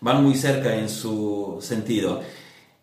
Van 0.00 0.22
muy 0.22 0.36
cerca 0.36 0.76
en 0.76 0.88
su 0.88 1.58
sentido. 1.60 2.20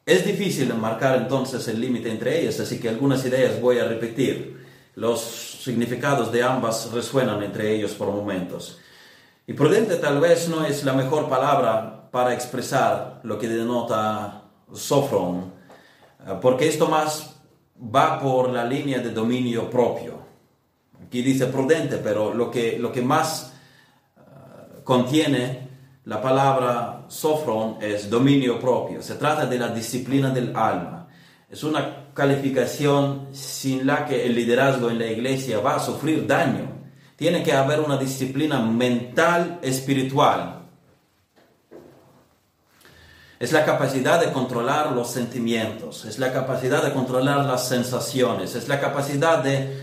Es 0.06 0.26
difícil 0.26 0.74
marcar 0.74 1.16
entonces 1.20 1.66
el 1.70 1.80
límite 1.80 2.12
entre 2.12 2.42
ellas, 2.42 2.60
así 2.60 2.82
que 2.82 2.90
algunas 2.90 3.26
ideas 3.26 3.62
voy 3.62 3.80
a 3.80 3.86
repetir. 3.86 4.66
Los 4.96 5.22
significados 5.64 6.34
de 6.34 6.44
ambas 6.44 6.92
resuenan 6.92 7.42
entre 7.44 7.74
ellos 7.74 7.94
por 7.94 8.12
momentos. 8.12 8.78
Y 9.48 9.54
prudente 9.54 9.96
tal 9.96 10.20
vez 10.20 10.50
no 10.50 10.66
es 10.66 10.84
la 10.84 10.92
mejor 10.92 11.30
palabra 11.30 11.99
para 12.12 12.34
expresar 12.34 13.22
lo 13.24 13.38
que 13.38 13.48
denota 13.48 14.44
Sofron, 14.74 15.54
eh, 16.26 16.34
porque 16.42 16.68
esto 16.68 16.88
más 16.88 17.36
va 17.78 18.20
por 18.20 18.50
la 18.50 18.66
línea 18.66 19.00
de 19.00 19.12
dominio 19.12 19.70
propio. 19.70 20.20
Aquí 21.06 21.22
dice 21.22 21.48
prudente, 21.48 21.98
pero 21.98 22.34
lo 22.34 22.52
que, 22.52 22.78
lo 22.78 22.92
que 22.92 23.02
más 23.02 23.54
eh, 24.18 24.82
contiene 24.84 25.68
la 26.06 26.22
palabra 26.22 27.06
Sofron 27.08 27.78
es 27.82 28.10
dominio 28.10 28.60
propio. 28.60 29.02
Se 29.02 29.16
trata 29.16 29.46
de 29.46 29.60
la 29.60 29.70
disciplina 29.70 30.30
del 30.30 30.56
alma. 30.56 31.08
Es 31.50 31.64
una 31.64 32.14
calificación 32.14 33.30
sin 33.32 33.88
la 33.88 34.06
que 34.06 34.26
el 34.26 34.36
liderazgo 34.36 34.90
en 34.90 35.00
la 35.00 35.08
iglesia 35.08 35.60
va 35.60 35.76
a 35.76 35.80
sufrir 35.80 36.28
daño 36.28 36.80
tiene 37.20 37.44
que 37.44 37.52
haber 37.52 37.82
una 37.82 37.98
disciplina 37.98 38.62
mental, 38.62 39.60
espiritual. 39.62 40.59
Es 43.40 43.54
la 43.54 43.66
capacidad 43.66 44.20
de 44.20 44.34
controlar 44.34 44.92
los 44.92 45.10
sentimientos, 45.10 46.04
es 46.04 46.20
la 46.20 46.34
capacidad 46.34 46.84
de 46.84 46.92
controlar 46.92 47.46
las 47.46 47.68
sensaciones, 47.70 48.54
es 48.56 48.68
la 48.68 48.82
capacidad 48.82 49.42
de 49.42 49.82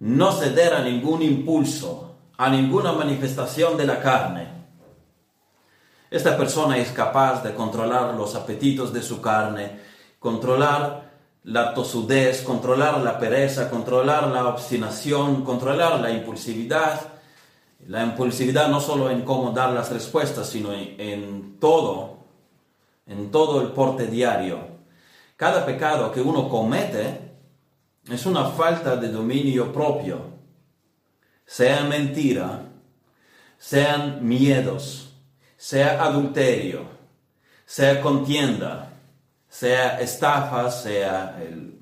no 0.00 0.32
ceder 0.32 0.74
a 0.74 0.82
ningún 0.82 1.22
impulso, 1.22 2.16
a 2.36 2.50
ninguna 2.50 2.92
manifestación 2.92 3.76
de 3.76 3.86
la 3.86 4.00
carne. 4.00 4.48
Esta 6.10 6.36
persona 6.36 6.78
es 6.78 6.90
capaz 6.90 7.42
de 7.42 7.54
controlar 7.54 8.14
los 8.14 8.34
apetitos 8.34 8.92
de 8.92 9.02
su 9.02 9.20
carne, 9.20 9.80
controlar 10.18 11.06
la 11.44 11.74
tosudez, 11.74 12.42
controlar 12.42 12.98
la 12.98 13.18
pereza, 13.18 13.70
controlar 13.70 14.28
la 14.28 14.48
obstinación, 14.48 15.44
controlar 15.44 16.00
la 16.00 16.10
impulsividad. 16.10 17.00
La 17.86 18.02
impulsividad 18.02 18.68
no 18.68 18.80
solo 18.80 19.10
en 19.10 19.22
cómo 19.22 19.52
dar 19.52 19.70
las 19.70 19.92
respuestas, 19.92 20.48
sino 20.48 20.72
en, 20.72 21.58
todo, 21.60 22.15
en 23.06 23.30
todo 23.30 23.60
el 23.62 23.68
porte 23.68 24.06
diario. 24.06 24.58
Cada 25.36 25.64
pecado 25.64 26.10
que 26.12 26.20
uno 26.20 26.48
comete 26.48 27.20
es 28.10 28.26
una 28.26 28.46
falta 28.46 28.96
de 28.96 29.08
dominio 29.08 29.72
propio, 29.72 30.20
sea 31.44 31.84
mentira, 31.84 32.62
sean 33.58 34.26
miedos, 34.26 35.12
sea 35.56 36.02
adulterio, 36.04 36.82
sea 37.64 38.00
contienda, 38.00 38.92
sea 39.48 40.00
estafa, 40.00 40.70
sea 40.70 41.38
eh, 41.40 41.78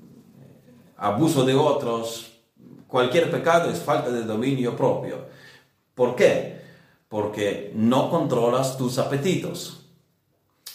abuso 0.97 1.45
de 1.45 1.53
otros, 1.53 2.31
cualquier 2.87 3.29
pecado 3.29 3.69
es 3.69 3.79
falta 3.79 4.09
de 4.09 4.23
dominio 4.23 4.75
propio. 4.75 5.27
¿Por 5.93 6.15
qué? 6.15 6.61
Porque 7.07 7.71
no 7.75 8.09
controlas 8.09 8.77
tus 8.77 8.97
apetitos. 8.97 9.84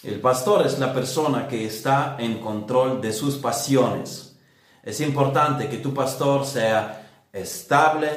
El 0.02 0.21
pastor 0.21 0.66
es 0.66 0.78
la 0.78 0.92
persona 0.95 1.47
que 1.47 1.66
está 1.66 2.16
en 2.19 2.38
control 2.38 3.00
de 3.00 3.12
sus 3.12 3.37
pasiones. 3.37 4.38
Es 4.83 5.00
importante 5.00 5.69
que 5.69 5.78
tu 5.78 5.92
pastor 5.92 6.47
sea 6.47 7.26
estable 7.33 8.09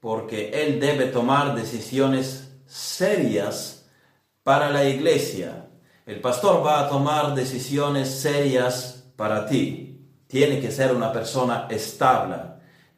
porque 0.00 0.50
él 0.50 0.78
debe 0.78 1.06
tomar 1.06 1.54
decisiones 1.54 2.48
serias 2.66 3.86
para 4.42 4.70
la 4.70 4.84
iglesia 4.84 5.64
el 6.06 6.20
pastor 6.20 6.64
va 6.64 6.80
a 6.80 6.88
tomar 6.88 7.34
decisiones 7.34 8.10
serias 8.10 9.04
para 9.16 9.46
ti. 9.46 10.06
Tiene 10.26 10.60
que 10.60 10.70
ser 10.70 10.94
una 10.94 11.10
persona 11.10 11.66
estable, 11.70 12.36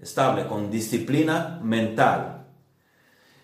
estable, 0.00 0.47
con 0.47 0.73
disciplina 0.73 1.61
mental. 1.62 2.36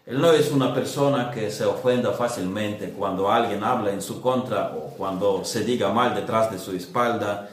Él 0.05 0.21
no 0.21 0.33
es 0.33 0.51
una 0.51 0.75
persona 0.75 1.31
que 1.31 1.51
se 1.51 1.65
ofenda 1.65 2.13
fácilmente 2.13 2.91
cuando 2.91 3.31
alguien 3.31 3.63
habla 3.63 3.93
en 3.93 4.03
su 4.03 4.21
contra 4.21 4.73
o 4.77 4.95
cuando 4.97 5.45
se 5.45 5.65
diga 5.65 5.93
mal 5.93 6.15
detrás 6.15 6.51
de 6.51 6.59
su 6.59 6.73
espalda. 6.73 7.51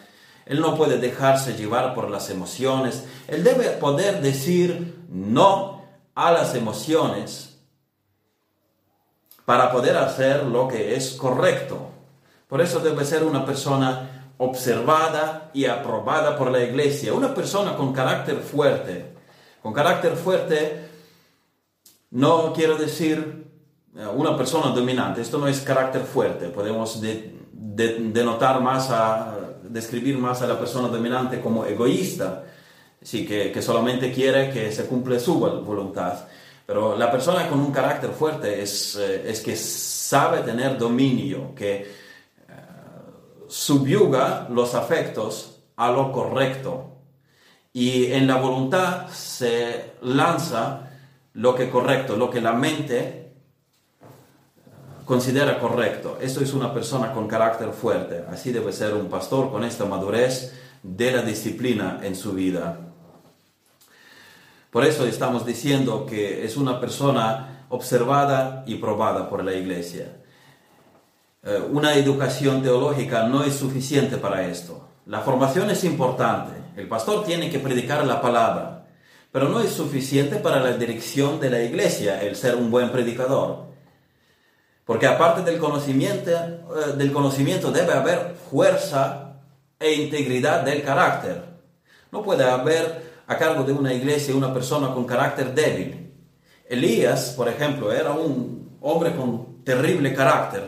Él 0.47 0.59
no 0.59 0.75
puede 0.75 0.97
dejarse 0.97 1.53
llevar 1.53 1.93
por 1.93 2.09
las 2.09 2.31
emociones. 2.31 3.05
Él 3.27 3.43
debe 3.43 3.69
poder 3.71 4.21
decir 4.21 5.05
no 5.09 5.83
a 6.15 6.31
las 6.31 6.55
emociones 6.55 7.59
para 9.45 9.71
poder 9.71 9.97
hacer 9.97 10.43
lo 10.43 10.67
que 10.67 10.95
es 10.95 11.13
correcto 11.13 11.89
Por 12.47 12.61
eso 12.61 12.79
debe 12.79 13.03
ser 13.03 13.23
una 13.23 13.45
persona 13.45 14.31
observada 14.37 15.49
y 15.53 15.65
aprobada 15.65 16.37
por 16.37 16.51
la 16.51 16.63
iglesia, 16.63 17.13
una 17.13 17.33
persona 17.33 17.75
con 17.75 17.93
carácter 17.93 18.37
fuerte. 18.37 19.13
Con 19.61 19.71
carácter 19.73 20.15
fuerte 20.15 20.89
no 22.11 22.53
quiero 22.53 22.77
decir 22.77 23.45
eh, 23.95 24.05
una 24.07 24.35
persona 24.37 24.71
dominante, 24.71 25.21
esto 25.21 25.37
no 25.37 25.47
es 25.47 25.61
carácter 25.61 26.03
fuerte, 26.03 26.49
podemos 26.49 27.01
denotar 27.01 28.61
más 28.61 28.89
a, 28.89 29.35
describir 29.69 30.17
más 30.17 30.41
a 30.41 30.47
la 30.47 30.59
persona 30.59 30.87
dominante 30.87 31.39
como 31.41 31.65
egoísta, 31.65 32.43
sí, 33.01 33.25
que, 33.25 33.61
solamente 33.61 34.11
quiere 34.11 34.49
que 34.49 34.71
se 34.71 34.85
cumpla 34.85 35.19
su 35.19 35.39
voluntad. 35.39 36.25
Pero 36.65 36.95
la 36.95 37.11
persona 37.11 37.47
con 37.47 37.59
un 37.59 37.71
carácter 37.71 38.11
fuerte 38.11 38.61
es, 38.61 38.95
eh, 38.95 39.23
es 39.25 39.41
que 39.41 39.55
sabe 39.55 40.39
tener 40.39 40.77
dominio, 40.77 41.55
que 41.55 41.91
uh, 42.47 43.49
subyuga 43.49 44.47
los 44.51 44.75
afectos 44.75 45.61
a 45.75 45.91
lo 45.91 46.11
correcto 46.11 46.97
y 47.73 48.11
en 48.11 48.27
la 48.27 48.35
voluntad 48.35 49.07
se 49.09 49.93
lanza 50.01 50.88
lo 51.39 51.55
que 51.55 51.63
es 51.63 51.69
correcto, 51.69 52.17
lo 52.17 52.29
que 52.29 52.41
la 52.41 52.51
mente 52.51 53.31
considera 55.05 55.57
correcto. 55.57 56.17
Esto 56.19 56.41
es 56.41 56.53
una 56.53 56.73
persona 56.73 57.13
con 57.13 57.29
carácter 57.29 57.71
fuerte. 57.71 58.25
Así 58.29 58.51
debe 58.51 58.73
ser 58.73 58.93
un 58.93 59.07
pastor 59.07 59.49
con 59.49 59.63
esta 59.63 59.85
madurez 59.85 60.53
de 60.83 61.11
la 61.11 61.21
disciplina 61.21 62.01
en 62.03 62.17
su 62.17 62.33
vida. 62.33 62.77
Por 64.69 64.85
eso 64.85 65.07
estamos 65.07 65.45
diciendo 65.45 66.05
que 66.05 66.43
es 66.43 66.57
una 66.57 66.81
persona 66.81 67.65
observada 67.69 68.65
y 68.67 68.75
probada 68.75 69.29
por 69.29 69.43
la 69.45 69.53
iglesia. 69.53 70.17
Eh, 71.43 71.63
una 71.71 71.95
educación 71.95 72.61
teológica 72.61 73.23
no 73.27 73.45
es 73.45 73.55
suficiente 73.55 74.17
para 74.17 74.45
esto. 74.45 74.89
La 75.05 75.21
formación 75.21 75.69
es 75.69 75.85
importante. 75.85 76.51
El 76.75 76.89
pastor 76.89 77.23
tiene 77.23 77.49
que 77.49 77.59
predicar 77.59 78.05
la 78.05 78.21
palabra, 78.21 78.78
pero 79.31 79.49
no 79.49 79.59
es 79.59 79.71
suficiente 79.71 80.37
para 80.37 80.59
la 80.59 80.73
dirección 80.73 81.39
de 81.39 81.49
la 81.49 81.61
iglesia 81.61 82.21
el 82.21 82.35
ser 82.35 82.55
un 82.55 82.71
buen 82.71 82.91
predicador. 82.91 83.67
Porque 84.85 85.05
aparte 85.05 85.43
del 85.43 85.59
conocimiento, 85.59 86.31
eh, 86.31 86.93
del 86.97 87.11
conocimiento 87.11 87.71
debe 87.71 87.93
haber 87.93 88.35
fuerza 88.49 89.35
e 89.79 89.93
integridad 89.93 90.63
del 90.63 90.83
carácter. 90.83 91.43
No 92.11 92.23
puede 92.23 92.43
haber 92.43 93.09
a 93.27 93.37
cargo 93.37 93.63
de 93.63 93.71
una 93.71 93.93
iglesia 93.93 94.35
una 94.35 94.51
persona 94.51 94.91
con 94.93 95.05
carácter 95.05 95.53
débil. 95.53 96.11
Elías, 96.67 97.33
por 97.37 97.47
ejemplo, 97.47 97.91
era 97.91 98.11
un 98.11 98.77
hombre 98.81 99.15
con 99.15 99.63
terrible 99.63 100.13
carácter. 100.15 100.63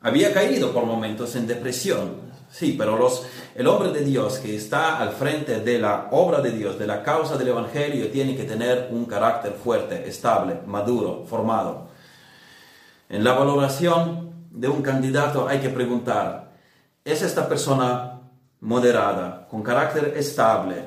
Había 0.00 0.32
caído 0.32 0.72
por 0.72 0.86
momentos 0.86 1.34
en 1.34 1.48
depresión, 1.48 2.29
sí, 2.50 2.74
pero 2.76 2.96
los, 2.96 3.26
el 3.54 3.66
hombre 3.66 3.92
de 3.92 4.04
Dios 4.04 4.38
que 4.38 4.56
está 4.56 4.98
al 4.98 5.10
frente 5.10 5.60
de 5.60 5.78
la 5.78 6.08
obra 6.10 6.40
de 6.40 6.52
Dios, 6.52 6.78
de 6.78 6.86
la 6.86 7.02
causa 7.02 7.36
del 7.36 7.48
Evangelio, 7.48 8.10
tiene 8.10 8.36
que 8.36 8.44
tener 8.44 8.88
un 8.90 9.04
carácter 9.06 9.52
fuerte, 9.52 10.08
estable, 10.08 10.60
maduro, 10.66 11.24
formado. 11.28 11.88
En 13.08 13.24
la 13.24 13.32
valoración 13.32 14.48
de 14.50 14.68
un 14.68 14.82
candidato 14.82 15.48
hay 15.48 15.60
que 15.60 15.70
preguntar, 15.70 16.52
¿es 17.04 17.22
esta 17.22 17.48
persona 17.48 18.20
moderada, 18.60 19.46
con 19.48 19.62
carácter 19.62 20.14
estable, 20.16 20.84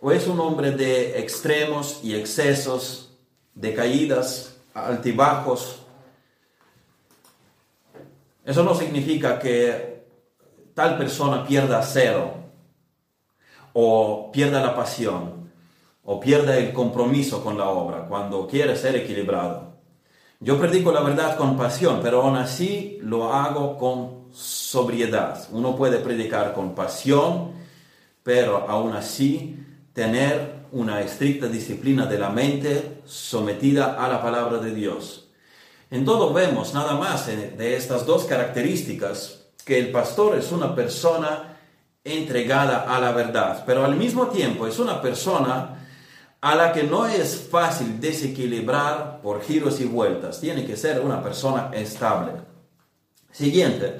o 0.00 0.12
es 0.12 0.26
un 0.26 0.38
hombre 0.40 0.70
de 0.70 1.18
extremos 1.18 2.00
y 2.02 2.14
excesos, 2.14 3.10
de 3.54 3.74
caídas, 3.74 4.56
altibajos. 4.74 5.80
Eso 8.44 8.62
no 8.62 8.74
significa 8.74 9.38
que 9.38 9.93
tal 10.74 10.98
persona 10.98 11.46
pierda 11.46 11.82
cero, 11.82 12.34
o 13.72 14.30
pierda 14.32 14.60
la 14.60 14.74
pasión, 14.74 15.50
o 16.04 16.20
pierda 16.20 16.56
el 16.58 16.72
compromiso 16.72 17.42
con 17.42 17.56
la 17.56 17.68
obra 17.68 18.06
cuando 18.06 18.46
quiere 18.46 18.76
ser 18.76 18.96
equilibrado. 18.96 19.74
Yo 20.40 20.58
predico 20.58 20.92
la 20.92 21.00
verdad 21.00 21.36
con 21.36 21.56
pasión, 21.56 22.00
pero 22.02 22.22
aún 22.22 22.36
así 22.36 22.98
lo 23.02 23.32
hago 23.32 23.78
con 23.78 24.32
sobriedad. 24.32 25.48
Uno 25.52 25.76
puede 25.76 25.98
predicar 25.98 26.52
con 26.52 26.74
pasión, 26.74 27.52
pero 28.22 28.68
aún 28.68 28.92
así 28.92 29.56
tener 29.92 30.64
una 30.72 31.00
estricta 31.00 31.46
disciplina 31.46 32.06
de 32.06 32.18
la 32.18 32.30
mente 32.30 33.00
sometida 33.04 34.04
a 34.04 34.08
la 34.08 34.20
palabra 34.20 34.58
de 34.58 34.74
Dios. 34.74 35.28
En 35.90 36.04
todo 36.04 36.32
vemos 36.32 36.74
nada 36.74 36.96
más 36.96 37.26
de 37.26 37.76
estas 37.76 38.04
dos 38.04 38.24
características, 38.24 39.43
que 39.64 39.78
el 39.78 39.90
pastor 39.90 40.36
es 40.36 40.52
una 40.52 40.74
persona 40.74 41.58
entregada 42.04 42.94
a 42.94 43.00
la 43.00 43.12
verdad, 43.12 43.64
pero 43.66 43.84
al 43.84 43.96
mismo 43.96 44.28
tiempo 44.28 44.66
es 44.66 44.78
una 44.78 45.00
persona 45.00 45.86
a 46.40 46.54
la 46.54 46.72
que 46.74 46.82
no 46.82 47.06
es 47.06 47.48
fácil 47.50 47.98
desequilibrar 47.98 49.22
por 49.22 49.42
giros 49.42 49.80
y 49.80 49.86
vueltas. 49.86 50.40
Tiene 50.40 50.66
que 50.66 50.76
ser 50.76 51.00
una 51.00 51.22
persona 51.22 51.70
estable. 51.72 52.32
Siguiente, 53.32 53.96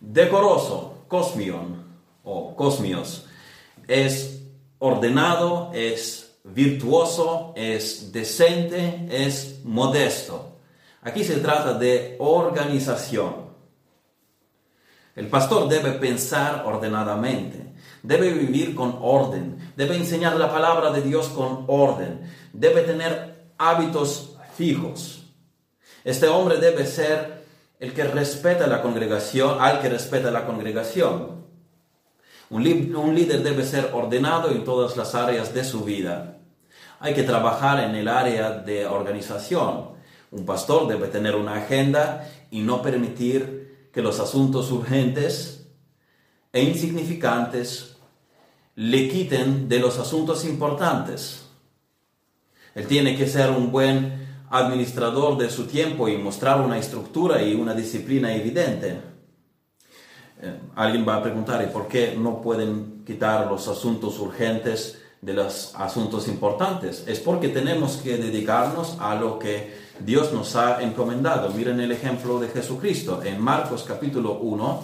decoroso, 0.00 1.04
cosmion 1.06 1.84
o 2.24 2.56
cosmios, 2.56 3.26
es 3.86 4.40
ordenado, 4.78 5.70
es 5.74 6.36
virtuoso, 6.44 7.52
es 7.56 8.10
decente, 8.10 9.06
es 9.10 9.60
modesto. 9.64 10.56
Aquí 11.02 11.24
se 11.24 11.36
trata 11.36 11.74
de 11.74 12.16
organización. 12.18 13.41
El 15.14 15.28
pastor 15.28 15.68
debe 15.68 15.92
pensar 15.92 16.64
ordenadamente, 16.66 17.74
debe 18.02 18.32
vivir 18.32 18.74
con 18.74 18.98
orden, 19.00 19.72
debe 19.76 19.96
enseñar 19.96 20.36
la 20.36 20.50
palabra 20.50 20.90
de 20.90 21.02
Dios 21.02 21.28
con 21.28 21.64
orden, 21.66 22.20
debe 22.52 22.82
tener 22.82 23.44
hábitos 23.58 24.36
fijos. 24.56 25.26
Este 26.04 26.28
hombre 26.28 26.56
debe 26.56 26.86
ser 26.86 27.42
el 27.78 27.92
que 27.92 28.04
respeta 28.04 28.66
la 28.66 28.80
congregación, 28.80 29.60
al 29.60 29.80
que 29.80 29.88
respeta 29.88 30.30
la 30.30 30.46
congregación. 30.46 31.42
Un, 32.48 32.64
líder 32.64 33.42
debe 33.42 33.64
ser 33.64 33.90
ordenado 33.92 34.50
en 34.50 34.62
todas 34.62 34.96
las 34.96 35.14
áreas 35.14 35.54
de 35.54 35.64
su 35.64 35.84
vida. 35.84 36.38
Hay 37.00 37.14
que 37.14 37.22
trabajar 37.22 37.80
en 37.80 37.94
el 37.94 38.08
área 38.08 38.50
de 38.50 38.86
organización. 38.86 39.92
Un 40.30 40.44
pastor 40.44 40.86
debe 40.86 41.08
tener 41.08 41.34
una 41.34 41.56
agenda 41.56 42.28
y 42.50 42.60
no 42.60 42.82
permitir 42.82 43.61
que 43.92 44.02
los 44.02 44.18
asuntos 44.20 44.70
urgentes 44.70 45.66
e 46.52 46.62
insignificantes 46.62 47.96
le 48.74 49.08
quiten 49.08 49.68
de 49.68 49.78
los 49.78 49.98
asuntos 49.98 50.44
importantes. 50.44 51.46
Él 52.74 52.86
tiene 52.86 53.16
que 53.16 53.26
ser 53.26 53.50
un 53.50 53.70
buen 53.70 54.22
administrador 54.50 55.36
de 55.36 55.50
su 55.50 55.66
tiempo 55.66 56.08
y 56.08 56.16
mostrar 56.16 56.60
una 56.60 56.78
estructura 56.78 57.42
y 57.42 57.54
una 57.54 57.74
disciplina 57.74 58.34
evidente. 58.34 59.00
Eh, 60.40 60.58
alguien 60.74 61.06
va 61.06 61.16
a 61.16 61.22
preguntar, 61.22 61.62
¿y 61.62 61.72
por 61.72 61.86
qué 61.86 62.16
no 62.18 62.40
pueden 62.40 63.02
quitar 63.06 63.46
los 63.46 63.68
asuntos 63.68 64.18
urgentes 64.18 64.98
de 65.20 65.34
los 65.34 65.74
asuntos 65.76 66.28
importantes? 66.28 67.04
Es 67.06 67.20
porque 67.20 67.48
tenemos 67.48 67.98
que 67.98 68.16
dedicarnos 68.16 68.96
a 69.00 69.14
lo 69.14 69.38
que 69.38 69.91
Dios 70.00 70.32
nos 70.32 70.56
ha 70.56 70.82
encomendado. 70.82 71.50
Miren 71.50 71.80
el 71.80 71.92
ejemplo 71.92 72.38
de 72.40 72.48
Jesucristo. 72.48 73.22
En 73.22 73.40
Marcos 73.40 73.84
capítulo 73.86 74.34
1, 74.34 74.82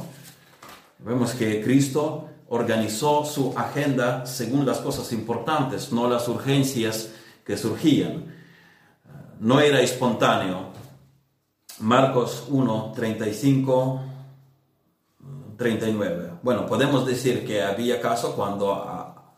vemos 0.99 1.33
que 1.33 1.63
Cristo 1.63 2.29
organizó 2.49 3.25
su 3.25 3.53
agenda 3.57 4.27
según 4.27 4.65
las 4.65 4.79
cosas 4.79 5.13
importantes, 5.13 5.93
no 5.93 6.09
las 6.09 6.29
urgencias 6.29 7.11
que 7.45 7.57
surgían. 7.57 8.35
No 9.41 9.61
era 9.61 9.81
espontáneo. 9.81 10.69
Marcos 11.81 12.45
1, 12.49 12.93
35 12.95 14.01
39. 15.59 16.31
Bueno, 16.43 16.67
podemos 16.67 17.05
decir 17.05 17.45
que 17.45 17.63
había 17.63 18.01
caso 18.01 18.35
cuando 18.37 18.73
ah, 18.73 19.35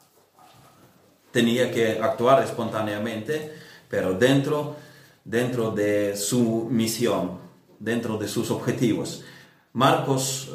tenía 1.32 1.72
que 1.72 1.98
actuar 2.00 2.42
espontáneamente, 2.42 3.54
pero 3.88 4.12
dentro, 4.12 4.76
dentro 5.30 5.70
de 5.70 6.16
su 6.16 6.66
misión, 6.70 7.38
dentro 7.78 8.18
de 8.18 8.26
sus 8.26 8.50
objetivos. 8.50 9.22
Marcos 9.72 10.50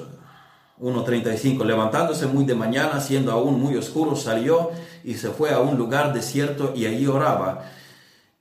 1.35, 0.81 1.61
eh, 1.61 1.65
levantándose 1.65 2.27
muy 2.27 2.43
de 2.43 2.55
mañana, 2.55 2.99
siendo 2.99 3.31
aún 3.31 3.59
muy 3.59 3.77
oscuro, 3.77 4.17
salió 4.17 4.71
y 5.05 5.13
se 5.13 5.29
fue 5.29 5.51
a 5.51 5.61
un 5.61 5.77
lugar 5.77 6.13
desierto 6.13 6.73
y 6.75 6.85
allí 6.87 7.07
oraba. 7.07 7.71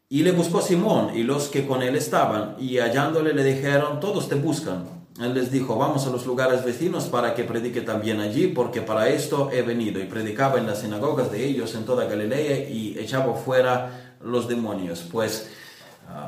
Y 0.08 0.24
le 0.24 0.32
buscó 0.32 0.60
Simón 0.60 1.12
y 1.14 1.22
los 1.22 1.46
que 1.46 1.66
con 1.68 1.82
él 1.82 1.94
estaban, 1.94 2.56
y 2.58 2.78
hallándole 2.78 3.32
le 3.32 3.44
dijeron, 3.44 4.00
todos 4.00 4.28
te 4.28 4.34
buscan. 4.34 5.04
Él 5.20 5.34
les 5.34 5.52
dijo, 5.52 5.76
vamos 5.76 6.08
a 6.08 6.10
los 6.10 6.26
lugares 6.26 6.64
vecinos 6.64 7.04
para 7.04 7.36
que 7.36 7.44
predique 7.44 7.82
también 7.82 8.18
allí, 8.18 8.48
porque 8.48 8.82
para 8.82 9.08
esto 9.08 9.50
he 9.52 9.62
venido. 9.62 10.00
Y 10.00 10.06
predicaba 10.06 10.58
en 10.58 10.66
las 10.66 10.80
sinagogas 10.80 11.30
de 11.30 11.44
ellos 11.44 11.76
en 11.76 11.84
toda 11.84 12.06
Galilea 12.06 12.68
y 12.68 12.98
echaba 12.98 13.34
fuera 13.34 14.16
los 14.20 14.48
demonios. 14.48 15.06
Pues 15.10 15.48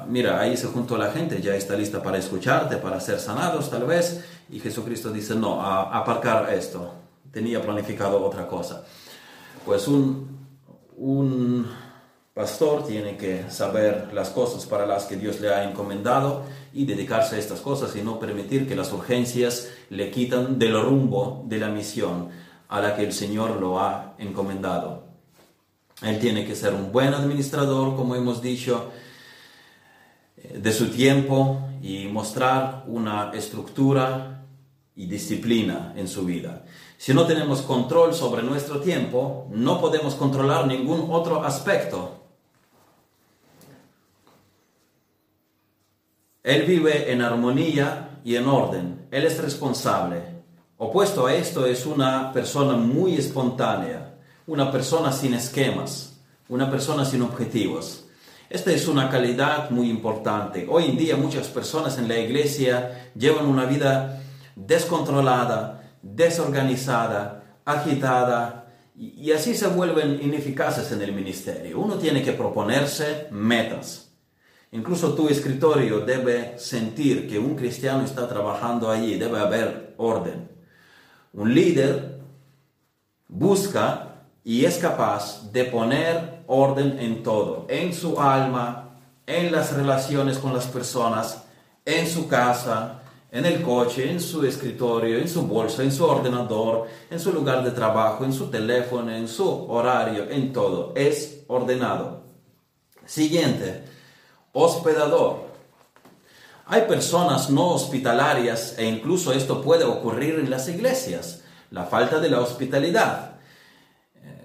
mira, 0.09 0.41
ahí 0.41 0.57
se 0.57 0.67
juntó 0.67 0.97
la 0.97 1.11
gente, 1.11 1.41
ya 1.41 1.55
está 1.55 1.77
lista 1.77 2.03
para 2.03 2.19
escucharte, 2.19 2.77
para 2.77 3.01
ser 3.01 3.19
sanados 3.19 3.71
tal 3.71 3.85
vez. 3.85 4.25
y 4.51 4.61
Jesucristo 4.61 5.11
dice, 5.11 5.35
no, 5.35 5.61
a, 5.61 5.97
aparcar 5.97 6.53
esto, 6.53 6.95
tenía 7.31 7.61
planificado 7.61 8.25
otra 8.25 8.47
cosa. 8.47 8.85
Pues 9.65 9.89
un, 9.89 10.39
un 10.97 11.67
pastor 12.35 12.87
tiene 12.87 13.17
que 13.17 13.51
saber 13.51 14.11
las 14.13 14.31
cosas 14.31 14.67
para 14.67 14.87
las 14.87 15.05
que 15.05 15.17
Dios 15.17 15.41
le 15.41 15.53
ha 15.53 15.65
encomendado 15.69 16.45
y 16.73 16.85
dedicarse 16.85 17.37
a 17.37 17.39
estas 17.39 17.61
cosas 17.61 17.97
y 17.97 18.03
no 18.03 18.19
permitir 18.19 18.69
que 18.69 18.77
las 18.77 18.93
urgencias 18.93 19.71
le 19.89 20.11
quitan 20.11 20.59
del 20.59 20.81
rumbo 20.81 21.45
de 21.47 21.59
la 21.59 21.69
misión 21.69 22.29
a 22.69 22.81
la 22.81 22.95
que 22.95 23.05
el 23.05 23.13
Señor 23.13 23.61
lo 23.61 23.81
ha 23.81 24.15
encomendado. 24.19 25.05
Él 26.03 26.19
tiene 26.19 26.47
que 26.47 26.55
ser 26.55 26.75
un 26.75 26.93
buen 26.93 27.15
administrador, 27.15 27.97
como 27.97 28.15
hemos 28.17 28.43
dicho, 28.43 28.91
de 30.55 30.73
su 30.73 30.89
tiempo 30.89 31.61
y 31.83 32.07
mostrar 32.07 32.85
una 32.87 33.33
estructura 33.35 34.45
y 34.95 35.07
disciplina 35.07 35.93
en 35.97 36.09
su 36.09 36.25
vida. 36.25 36.65
Si 36.97 37.13
no 37.13 37.27
tenemos 37.27 37.63
control 37.63 38.15
sobre 38.15 38.43
nuestro 38.43 38.81
tiempo, 38.81 39.47
no 39.51 39.81
podemos 39.81 40.15
controlar 40.15 40.67
ningún 40.67 41.09
otro 41.11 41.45
aspecto. 41.45 42.23
Él 46.43 46.63
vive 46.63 47.13
en 47.13 47.23
armonía 47.23 48.21
y 48.25 48.37
en 48.37 48.47
orden. 48.47 49.07
Él 49.11 49.25
es 49.25 49.39
responsable. 49.39 50.23
Opuesto 50.79 51.27
a 51.27 51.35
esto 51.35 51.67
es 51.67 51.87
una 51.87 52.33
persona 52.33 52.77
muy 52.77 53.17
espontánea, 53.17 54.15
una 54.47 54.71
persona 54.71 55.13
sin 55.13 55.35
esquemas, 55.35 56.21
una 56.49 56.71
persona 56.71 57.05
sin 57.05 57.23
objetivos. 57.23 58.06
Esta 58.49 58.71
es 58.71 58.87
una 58.87 59.11
calidad 59.11 59.71
muy 59.71 59.91
importante. 59.91 60.67
Hoy 60.71 60.85
en 60.85 60.97
día 60.97 61.17
muchas 61.17 61.49
personas 61.49 61.99
en 61.99 62.07
la 62.07 62.19
iglesia 62.19 63.11
llevan 63.17 63.47
una 63.47 63.65
vida 63.65 64.23
descontrolada, 64.55 65.97
desorganizada, 66.01 67.59
agitada, 67.65 68.67
y 68.95 69.33
así 69.33 69.55
se 69.55 69.67
vuelven 69.67 70.21
ineficaces 70.23 70.93
en 70.93 71.03
el 71.03 71.13
ministerio. 71.13 71.81
Uno 71.81 71.97
tiene 71.97 72.23
que 72.23 72.33
proponerse 72.33 73.27
metas. 73.31 74.13
Incluso 74.71 75.15
tu 75.15 75.29
escritorio 75.29 76.01
debe 76.01 76.59
sentir 76.59 77.29
que 77.29 77.39
un 77.39 77.57
cristiano 77.57 78.05
está 78.05 78.29
trabajando 78.29 78.91
allí, 78.91 79.19
debe 79.19 79.41
haber 79.41 79.95
orden. 79.97 80.49
Un 81.33 81.53
líder 81.53 82.21
busca 83.29 84.06
y 84.47 84.65
es 84.65 84.79
capaz 84.79 85.51
de 85.51 85.65
poner 85.65 86.45
orden 86.47 87.01
en 87.01 87.25
todo, 87.25 87.67
en 87.69 87.93
su 87.93 88.21
alma, 88.21 88.91
en 89.27 89.51
las 89.51 89.73
relaciones 89.73 90.39
con 90.39 90.55
las 90.55 90.69
personas, 90.69 91.43
en 91.85 92.07
su 92.07 92.29
casa, 92.29 93.03
en 93.33 93.45
el 93.45 93.61
coche, 93.61 94.09
en 94.09 94.21
su 94.21 94.47
escritorio, 94.47 95.19
en 95.19 95.29
su 95.29 95.49
bolsa, 95.49 95.83
en 95.83 95.91
su 95.91 96.05
ordenador, 96.05 96.87
en 97.11 97.19
su 97.19 97.33
lugar 97.33 97.65
de 97.65 97.73
trabajo, 97.73 98.25
en 98.25 98.33
su 98.33 98.47
teléfono, 98.47 99.11
en 99.11 99.27
su 99.27 99.69
horario, 99.69 100.31
en 100.31 100.53
todo. 100.53 100.93
Es 100.95 101.41
ordenado. 101.49 102.23
Siguiente, 103.05 103.83
hospedador. 104.53 105.47
Hay 106.67 106.83
personas 106.83 107.51
no 107.51 107.71
hospitalarias 107.71 108.77
e 108.79 108.87
incluso 108.87 109.33
esto 109.33 109.61
puede 109.61 109.83
ocurrir 109.83 110.37
en 110.37 110.51
las 110.51 110.69
iglesias, 110.69 111.43
la 111.73 111.87
falta 111.87 112.21
de 112.21 112.31
la 112.31 112.41
hospitalidad 112.41 113.36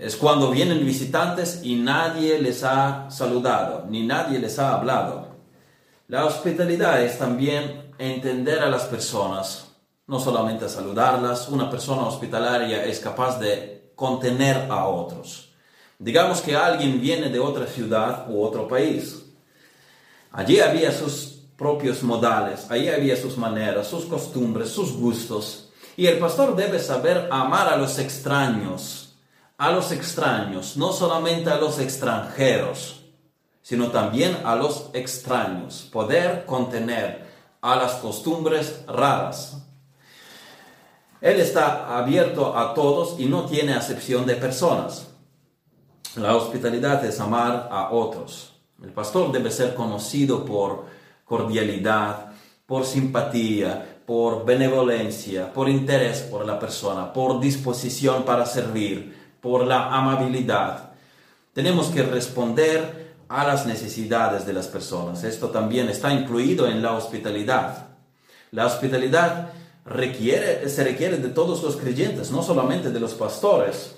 es 0.02 0.16
cuando 0.16 0.50
vienen 0.50 0.84
visitantes 0.84 1.60
y 1.62 1.76
nadie 1.76 2.40
les 2.40 2.64
ha 2.64 3.12
saludado, 3.12 3.86
ni 3.88 4.04
nadie 4.04 4.40
les 4.40 4.58
ha 4.58 4.74
hablado. 4.74 5.28
La 6.08 6.26
hospitalidad 6.26 7.04
es 7.04 7.20
también 7.20 7.94
entender 8.00 8.64
a 8.64 8.70
las 8.72 8.86
personas, 8.86 9.68
no 10.08 10.20
solamente 10.20 10.68
saludarlas. 10.70 11.50
Una 11.50 11.70
persona 11.70 12.02
hospitalaria 12.02 12.84
es 12.84 13.00
capaz 13.00 13.38
de 13.40 13.92
contener 13.96 14.72
a 14.72 14.88
otros. 14.88 15.54
Digamos 16.00 16.42
que 16.42 16.56
alguien 16.56 17.00
viene 17.00 17.30
de 17.30 17.40
otra 17.40 17.68
ciudad 17.68 18.26
u 18.28 18.42
otro 18.42 18.68
país. 18.68 19.24
Allí 20.32 20.62
había 20.62 20.92
sus 20.92 21.44
propios 21.56 22.02
modales, 22.02 22.66
allí 22.72 22.90
había 22.90 23.16
sus 23.16 23.38
maneras, 23.38 23.86
sus 23.86 24.06
costumbres, 24.06 24.70
sus 24.70 24.94
gustos. 24.94 25.70
Y 25.96 26.08
el 26.08 26.18
pastor 26.18 26.56
debe 26.56 26.80
saber 26.80 27.28
amar 27.30 27.68
a 27.68 27.78
los 27.78 28.00
extraños 28.00 29.11
a 29.62 29.71
los 29.71 29.91
extraños, 29.91 30.76
no 30.76 30.91
solamente 30.91 31.52
a 31.52 31.58
los 31.58 31.78
extranjeros, 31.78 33.04
sino 33.62 33.91
también 33.91 34.39
a 34.43 34.56
los 34.56 34.89
extraños, 34.93 35.88
poder 35.91 36.47
contener 36.47 37.28
a 37.62 37.76
las 37.76 37.93
costumbres 37.97 38.84
raras. 38.88 39.63
Él 41.21 41.39
está 41.39 41.95
abierto 41.95 42.58
a 42.58 42.74
todos 42.74 43.19
y 43.19 43.28
no 43.28 43.45
tiene 43.45 43.76
acepción 43.76 44.26
de 44.26 44.34
personas. 44.34 45.10
La 46.15 46.36
hospitalidad 46.36 47.06
es 47.06 47.19
amar 47.19 47.69
a 47.71 47.91
otros. 47.91 48.56
El 48.82 48.89
pastor 48.89 49.32
debe 49.32 49.52
ser 49.52 49.76
conocido 49.76 50.43
por 50.43 50.86
cordialidad, 51.24 52.32
por 52.65 52.84
simpatía, 52.84 54.02
por 54.08 54.43
benevolencia, 54.43 55.54
por 55.54 55.69
interés 55.69 56.21
por 56.21 56.47
la 56.47 56.58
persona, 56.58 57.13
por 57.13 57.39
disposición 57.39 58.24
para 58.24 58.47
servir, 58.47 59.21
por 59.42 59.66
la 59.66 59.96
amabilidad. 59.96 60.92
Tenemos 61.54 61.88
que 61.88 62.04
responder 62.04 63.16
a 63.28 63.46
las 63.46 63.66
necesidades 63.66 64.46
de 64.46 64.54
las 64.54 64.68
personas. 64.68 65.24
Esto 65.24 65.50
también 65.50 65.90
está 65.90 66.14
incluido 66.14 66.68
en 66.68 66.82
la 66.82 66.94
hospitalidad. 66.94 67.88
La 68.52 68.66
hospitalidad 68.66 69.52
requiere, 69.86 70.70
se 70.70 70.84
requiere 70.84 71.18
de 71.18 71.30
todos 71.30 71.64
los 71.64 71.76
creyentes, 71.78 72.32
no 72.32 72.44
solamente 72.44 72.92
de 72.92 73.00
los 73.00 73.14
pastores. 73.14 73.96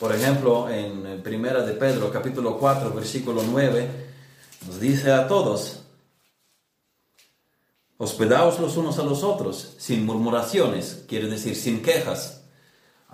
Por 0.00 0.14
ejemplo, 0.14 0.68
en 0.68 1.22
Primera 1.22 1.62
de 1.62 1.72
Pedro, 1.74 2.10
capítulo 2.10 2.58
4, 2.58 2.92
versículo 2.92 3.42
9, 3.48 3.88
nos 4.66 4.80
dice 4.80 5.12
a 5.12 5.28
todos, 5.28 5.82
hospedaos 7.96 8.58
los 8.58 8.76
unos 8.76 8.98
a 8.98 9.04
los 9.04 9.22
otros, 9.22 9.74
sin 9.78 10.04
murmuraciones, 10.04 11.04
quiere 11.06 11.28
decir 11.28 11.54
sin 11.54 11.82
quejas 11.82 12.35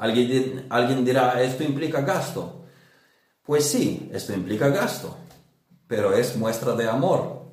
Alguien, 0.03 0.67
alguien 0.69 1.05
dirá, 1.05 1.41
esto 1.41 1.63
implica 1.63 2.01
gasto. 2.01 2.65
Pues 3.47 3.71
sí, 3.71 4.11
esto 4.13 4.33
implica 4.33 4.69
gasto, 4.69 5.17
pero 5.87 6.13
es 6.13 6.35
muestra 6.37 6.75
de 6.75 6.89
amor. 6.89 7.45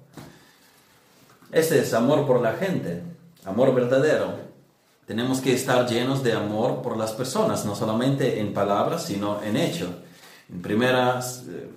Ese 1.51 1.77
es 1.77 1.93
amor 1.93 2.25
por 2.25 2.41
la 2.41 2.53
gente, 2.53 3.03
amor 3.45 3.75
verdadero. 3.75 4.33
Tenemos 5.05 5.41
que 5.41 5.53
estar 5.53 5.87
llenos 5.87 6.23
de 6.23 6.33
amor 6.33 6.81
por 6.81 6.97
las 6.97 7.11
personas, 7.11 7.65
no 7.65 7.75
solamente 7.75 8.39
en 8.39 8.51
palabras, 8.51 9.05
sino 9.05 9.43
en 9.43 9.55
hecho. 9.55 10.01
En 10.49 10.63
primera, 10.63 11.21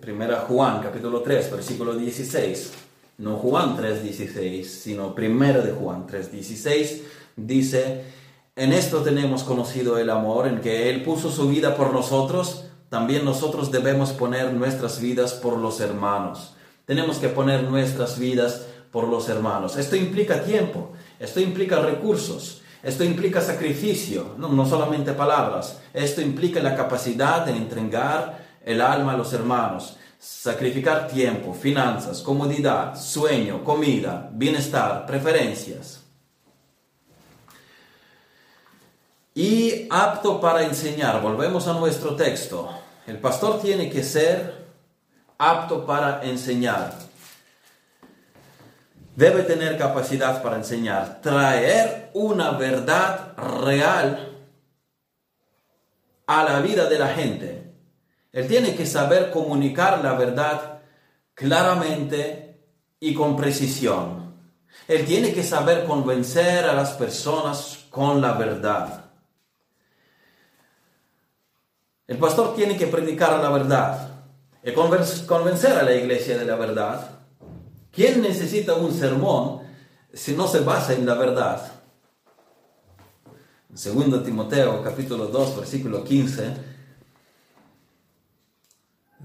primera 0.01 0.47
Juan, 0.49 0.81
capítulo 0.81 1.21
3, 1.21 1.51
versículo 1.51 1.95
16, 1.95 2.73
no 3.19 3.37
Juan 3.37 3.77
3, 3.77 4.03
16, 4.05 4.73
sino 4.73 5.15
primera 5.15 5.61
de 5.61 5.73
Juan 5.73 6.07
3, 6.07 6.33
16, 6.33 7.03
dice, 7.37 8.22
en 8.55 8.73
esto 8.73 9.03
tenemos 9.03 9.45
conocido 9.45 9.99
el 9.99 10.11
amor, 10.11 10.47
en 10.47 10.61
que 10.61 10.91
Él 10.91 11.03
puso 11.03 11.31
su 11.31 11.49
vida 11.49 11.75
por 11.75 11.93
nosotros, 11.93 12.67
también 12.91 13.25
nosotros 13.25 13.71
debemos 13.71 14.11
poner 14.11 14.53
nuestras 14.53 15.01
vidas 15.01 15.33
por 15.33 15.57
los 15.57 15.81
hermanos. 15.81 16.55
Tenemos 16.85 17.17
que 17.17 17.29
poner 17.29 17.63
nuestras 17.63 18.19
vidas 18.19 18.67
por 18.91 19.09
los 19.09 19.31
hermanos. 19.31 19.79
Esto 19.79 19.97
implica 19.97 20.45
tiempo, 20.45 20.93
esto 21.19 21.41
implica 21.41 21.81
recursos, 21.81 22.61
esto 22.83 23.05
implica 23.05 23.41
sacrificio, 23.41 24.35
no, 24.37 24.49
no 24.49 24.67
solamente 24.67 25.13
palabras, 25.13 25.79
esto 25.95 26.21
implica 26.21 26.61
la 26.61 26.77
capacidad 26.77 27.47
de 27.47 27.53
entregar 27.53 28.45
el 28.63 28.83
alma 28.83 29.15
a 29.15 29.17
los 29.17 29.33
hermanos, 29.33 29.97
sacrificar 30.19 31.09
tiempo, 31.09 31.55
finanzas, 31.55 32.21
comodidad, 32.21 33.01
sueño, 33.01 33.65
comida, 33.65 34.29
bienestar, 34.35 35.07
preferencias. 35.07 36.02
Y 39.35 39.87
apto 39.91 40.41
para 40.41 40.63
enseñar. 40.65 41.21
Volvemos 41.23 41.67
a 41.69 41.75
nuestro 41.75 42.15
texto. 42.17 42.69
El 43.07 43.19
pastor 43.19 43.61
tiene 43.61 43.91
que 43.91 44.03
ser 44.03 44.67
apto 45.39 45.85
para 45.87 46.23
enseñar. 46.25 46.95
Debe 49.17 49.43
tener 49.43 49.77
capacidad 49.77 50.43
para 50.43 50.57
enseñar, 50.57 51.21
traer 51.21 52.11
una 52.15 52.53
verdad 52.53 53.37
real 53.37 54.33
a 56.27 56.45
la 56.45 56.61
vida 56.61 56.89
de 56.89 56.99
la 56.99 57.09
gente. 57.09 57.75
Él 58.33 58.49
tiene 58.49 58.75
que 58.75 58.87
saber 58.87 59.31
comunicar 59.31 60.03
la 60.03 60.15
verdad 60.15 60.81
claramente 61.35 62.65
y 63.01 63.13
con 63.13 63.37
precisión. 63.37 64.35
Él 64.89 65.05
tiene 65.05 65.35
que 65.35 65.43
saber 65.43 65.85
convencer 65.85 66.65
a 66.65 66.73
las 66.73 66.93
personas 66.93 67.85
con 67.91 68.23
la 68.23 68.33
verdad. 68.33 69.02
El 72.13 72.19
pastor 72.19 72.55
tiene 72.55 72.77
que 72.77 72.89
predicar 72.89 73.43
la 73.43 73.49
verdad 73.49 74.11
y 74.63 74.73
convencer 74.73 75.79
a 75.79 75.83
la 75.83 75.95
iglesia 75.95 76.37
de 76.37 76.45
la 76.45 76.57
verdad. 76.57 77.11
¿Quién 77.91 78.21
necesita 78.21 78.75
un 78.75 78.93
sermón 78.93 79.63
si 80.13 80.35
no 80.35 80.47
se 80.47 80.61
basa 80.61 80.93
en 80.93 81.07
la 81.07 81.15
verdad? 81.15 81.73
En 83.71 84.11
2 84.11 84.25
Timoteo 84.25 84.83
capítulo 84.83 85.29
2 85.29 85.57
versículo 85.57 86.05
15 86.05 86.55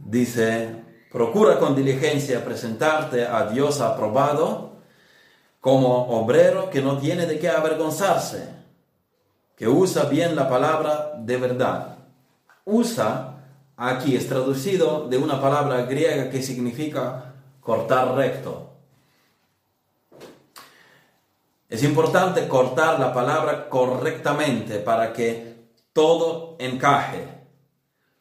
dice, 0.05 0.81
procura 1.11 1.59
con 1.59 1.75
diligencia 1.75 2.45
presentarte 2.45 3.25
a 3.25 3.47
Dios 3.47 3.81
aprobado 3.81 4.77
como 5.59 6.07
obrero 6.21 6.69
que 6.69 6.81
no 6.81 6.97
tiene 6.99 7.25
de 7.25 7.37
qué 7.37 7.49
avergonzarse, 7.49 8.47
que 9.57 9.67
usa 9.67 10.05
bien 10.05 10.37
la 10.37 10.47
palabra 10.47 11.15
de 11.17 11.35
verdad. 11.35 11.96
Usa 12.69 13.45
aquí 13.77 14.17
es 14.17 14.27
traducido 14.27 15.07
de 15.07 15.17
una 15.17 15.39
palabra 15.39 15.83
griega 15.83 16.29
que 16.29 16.43
significa 16.43 17.35
cortar 17.61 18.13
recto. 18.13 18.73
Es 21.69 21.81
importante 21.83 22.45
cortar 22.49 22.99
la 22.99 23.13
palabra 23.13 23.69
correctamente 23.69 24.79
para 24.79 25.13
que 25.13 25.69
todo 25.93 26.57
encaje. 26.59 27.25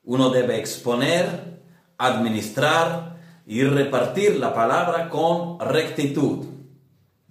Uno 0.05 0.31
debe 0.31 0.61
exponer, 0.61 1.61
administrar 1.99 3.17
y 3.47 3.65
repartir 3.65 4.39
la 4.39 4.55
palabra 4.55 5.11
con 5.11 5.59
rectitud. 5.59 6.47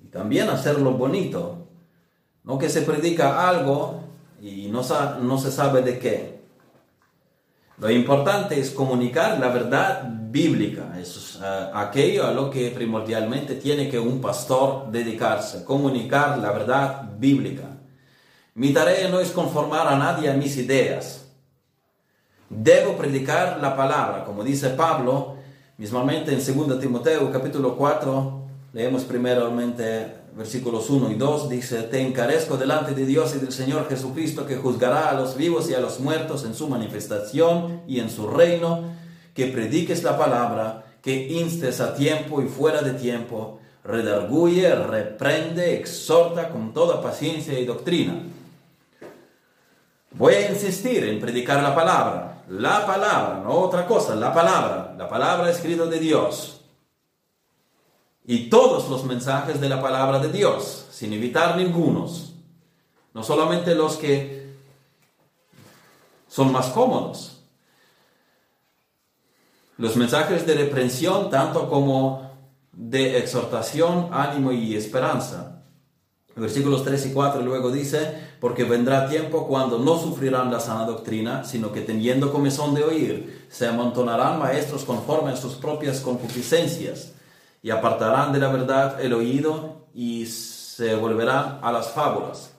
Y 0.04 0.08
también 0.08 0.50
hacerlo 0.50 0.92
bonito. 0.92 1.70
No 2.44 2.58
que 2.58 2.68
se 2.68 2.82
predica 2.82 3.48
algo 3.48 4.02
y 4.42 4.68
no, 4.68 4.82
no 5.22 5.38
se 5.38 5.50
sabe 5.50 5.82
de 5.82 5.98
qué. 5.98 6.35
Lo 7.78 7.90
importante 7.92 8.58
es 8.58 8.72
comunicar 8.72 9.38
la 9.38 9.50
verdad 9.50 10.04
bíblica, 10.08 10.98
es 10.98 11.36
uh, 11.36 11.76
aquello 11.76 12.26
a 12.26 12.32
lo 12.32 12.50
que 12.50 12.72
primordialmente 12.72 13.56
tiene 13.56 13.90
que 13.90 14.00
un 14.00 14.22
pastor 14.22 14.90
dedicarse, 14.92 15.66
comunicar 15.66 16.38
la 16.38 16.52
verdad 16.52 17.04
bíblica. 17.18 17.64
Mi 18.54 18.72
tarea 18.72 19.10
no 19.10 19.20
es 19.20 19.32
conformar 19.32 19.88
a 19.88 19.98
nadie 19.98 20.30
a 20.30 20.34
mis 20.34 20.56
ideas. 20.56 21.26
Debo 22.50 22.96
predicar 22.96 23.60
la 23.60 23.76
palabra, 23.76 24.24
como 24.24 24.42
dice 24.42 24.70
Pablo, 24.70 25.36
mismamente 25.78 26.32
en 26.32 26.38
2 26.38 26.80
Timoteo 26.80 27.30
capítulo 27.30 27.76
4, 27.76 28.48
leemos 28.72 29.04
primeramente 29.04 30.25
versículos 30.36 30.90
1 30.90 31.12
y 31.12 31.16
2 31.16 31.50
dice, 31.50 31.84
te 31.84 32.02
encarezco 32.02 32.58
delante 32.58 32.94
de 32.94 33.06
Dios 33.06 33.34
y 33.36 33.40
del 33.40 33.54
Señor 33.54 33.88
Jesucristo 33.88 34.46
que 34.46 34.58
juzgará 34.58 35.10
a 35.10 35.14
los 35.14 35.38
vivos 35.38 35.70
y 35.70 35.74
a 35.74 35.80
los 35.80 36.02
muertos 36.02 36.44
en 36.44 36.54
su 36.54 36.68
manifestación 36.68 37.82
y 37.88 38.02
en 38.02 38.10
su 38.10 38.28
reino, 38.28 38.84
que 39.34 39.48
prediques 39.48 40.04
la 40.04 40.18
palabra, 40.18 40.86
que 41.02 41.28
instes 41.30 41.80
a 41.80 41.96
tiempo 41.96 42.42
y 42.42 42.48
fuera 42.48 42.82
de 42.82 42.94
tiempo, 42.94 43.60
redarguye, 43.84 44.76
reprende, 44.76 45.78
exhorta 45.78 46.50
con 46.50 46.74
toda 46.74 47.02
paciencia 47.02 47.58
y 47.58 47.66
doctrina. 47.66 48.22
Voy 50.12 50.34
a 50.34 50.50
insistir 50.50 51.06
en 51.06 51.20
predicar 51.20 51.64
la 51.64 51.74
palabra, 51.74 52.44
la 52.50 52.86
palabra, 52.86 53.42
no 53.44 53.52
otra 53.52 53.86
cosa, 53.86 54.16
la 54.16 54.34
palabra, 54.34 54.96
la 54.98 55.08
palabra 55.08 55.50
escrita 55.50 55.86
de 55.86 56.00
Dios 56.00 56.55
y 58.28 58.50
todos 58.50 58.90
los 58.90 59.04
mensajes 59.04 59.62
de 59.62 59.70
la 59.70 59.82
palabra 59.82 60.20
de 60.20 60.32
Dios, 60.32 60.88
sin 60.92 61.14
evitar 61.14 61.58
ningunos. 61.58 62.34
No 63.14 63.24
solamente 63.24 63.76
los 63.76 63.98
que 63.98 64.56
son 66.28 66.52
más 66.52 66.68
cómodos. 66.68 67.44
Los 69.78 69.96
mensajes 69.96 70.46
de 70.48 70.56
reprensión, 70.56 71.30
tanto 71.30 71.70
como 71.70 72.32
de 72.72 73.20
exhortación, 73.20 74.10
ánimo 74.12 74.52
y 74.52 74.76
esperanza. 74.76 75.62
Versículos 76.36 76.84
3 76.84 77.06
y 77.06 77.14
4 77.14 77.42
luego 77.42 77.72
dice, 77.72 78.14
porque 78.42 78.66
vendrá 78.66 79.08
tiempo 79.08 79.48
cuando 79.48 79.80
no 79.80 79.98
sufrirán 79.98 80.52
la 80.52 80.60
sana 80.60 80.86
doctrina, 80.86 81.46
sino 81.46 81.72
que 81.72 81.82
teniendo 81.82 82.34
comezón 82.34 82.74
de 82.74 82.84
oír, 82.84 83.48
se 83.50 83.68
amontonarán 83.68 84.40
maestros 84.40 84.84
conforme 84.84 85.32
a 85.32 85.38
sus 85.38 85.54
propias 85.56 86.02
concupiscencias 86.02 87.15
y 87.66 87.72
apartarán 87.72 88.32
de 88.32 88.38
la 88.38 88.50
verdad 88.50 89.02
el 89.02 89.12
oído 89.12 89.88
y 89.92 90.28
se 90.28 90.94
volverán 90.94 91.58
a 91.64 91.72
las 91.72 91.90
fábulas. 91.90 92.52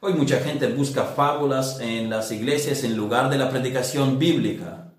Hoy 0.00 0.14
mucha 0.14 0.40
gente 0.40 0.66
busca 0.66 1.04
fábulas 1.04 1.78
en 1.78 2.10
las 2.10 2.32
iglesias 2.32 2.82
en 2.82 2.96
lugar 2.96 3.30
de 3.30 3.38
la 3.38 3.50
predicación 3.50 4.18
bíblica. 4.18 4.90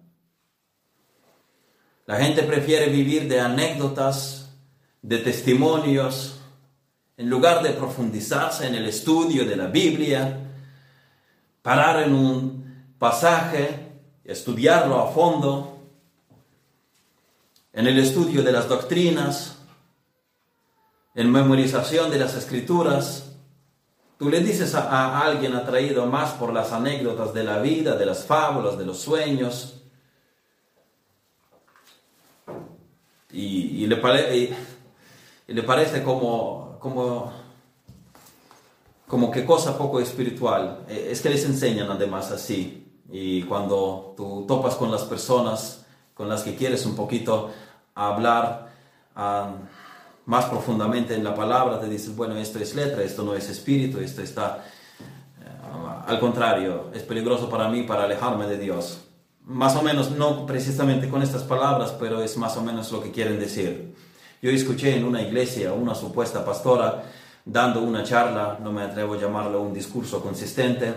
La 2.06 2.16
gente 2.16 2.44
prefiere 2.44 2.88
vivir 2.88 3.28
de 3.28 3.42
anécdotas, 3.42 4.50
de 5.02 5.18
testimonios, 5.18 6.40
en 7.18 7.30
lugar 7.30 7.62
de 7.64 7.72
profundizarse 7.72 8.66
en 8.66 8.76
el 8.76 8.86
estudio 8.86 9.44
de 9.44 9.58
la 9.58 9.68
Biblia, 9.68 10.40
parar 11.62 12.02
en 12.02 12.14
un 12.14 12.94
pasaje, 12.98 13.92
estudiarlo 14.24 15.02
a 15.02 15.12
fondo 15.12 15.77
en 17.78 17.86
el 17.86 18.00
estudio 18.00 18.42
de 18.42 18.52
las 18.52 18.68
doctrinas, 18.68 19.60
en 21.14 21.32
memorización 21.32 22.10
de 22.10 22.18
las 22.18 22.34
escrituras. 22.34 23.34
Tú 24.18 24.32
le 24.32 24.40
dices 24.40 24.74
a, 24.74 25.22
alguien 25.22 25.54
atraído 25.54 26.08
más 26.08 26.32
por 26.32 26.52
las 26.52 26.72
anécdotas 26.72 27.36
de 27.36 27.44
la 27.44 27.60
vida, 27.60 27.96
de 27.96 28.08
las 28.08 28.26
fábulas, 28.26 28.80
de 28.80 28.86
los 28.86 28.98
sueños, 28.98 29.84
y, 33.32 33.86
le, 33.86 33.96
le, 35.46 35.64
parece 35.64 36.02
como, 36.02 36.78
como, 36.80 37.32
como 39.08 39.30
que 39.30 39.46
cosa 39.46 39.78
poco 39.78 40.00
espiritual. 40.00 40.84
E, 40.88 41.12
es 41.12 41.22
que 41.22 41.30
les 41.30 41.46
enseñan 41.46 41.92
además 41.92 42.32
así. 42.32 42.92
Y 43.12 43.44
cuando 43.44 44.16
tú 44.18 44.46
topas 44.48 44.74
con 44.74 44.90
las 44.90 45.04
personas 45.04 45.84
con 46.18 46.28
las 46.28 46.42
que 46.42 46.56
quieres 46.56 46.84
un 46.88 46.96
poquito 46.96 47.52
hablar 47.98 48.68
más 50.28 50.46
profundamente 50.46 51.16
en 51.16 51.24
la 51.24 51.34
palabra, 51.34 51.80
te 51.80 51.88
dices, 51.88 52.16
bueno, 52.16 52.36
esto 52.36 52.60
es 52.60 52.76
letra, 52.76 53.02
esto 53.02 53.24
no 53.24 53.34
es 53.34 53.50
espíritu, 53.50 54.00
esto 54.00 54.22
está... 54.22 54.66
Eh, 55.42 56.06
al 56.06 56.20
contrario, 56.20 56.92
es 56.94 57.02
peligroso 57.04 57.50
para 57.50 57.70
mí 57.70 57.84
para 57.84 58.04
alejarme 58.04 58.46
de 58.46 58.58
Dios. 58.58 59.06
Más 59.46 59.76
o 59.78 59.82
menos, 59.82 60.12
no 60.12 60.46
precisamente 60.46 61.10
con 61.10 61.24
estas 61.24 61.44
palabras, 61.44 61.96
pero 61.98 62.22
es 62.22 62.36
más 62.36 62.58
o 62.58 62.62
menos 62.62 62.92
lo 62.92 63.02
que 63.02 63.12
quieren 63.12 63.40
decir. 63.40 63.96
Yo 64.42 64.52
escuché 64.52 64.98
en 64.98 65.06
una 65.06 65.22
iglesia 65.22 65.72
una 65.72 65.96
supuesta 65.96 66.44
pastora 66.44 67.04
dando 67.46 67.82
una 67.82 68.04
charla, 68.04 68.60
no 68.62 68.74
me 68.74 68.82
atrevo 68.82 69.14
a 69.14 69.18
llamarlo 69.18 69.62
un 69.62 69.74
discurso 69.74 70.22
consistente, 70.22 70.90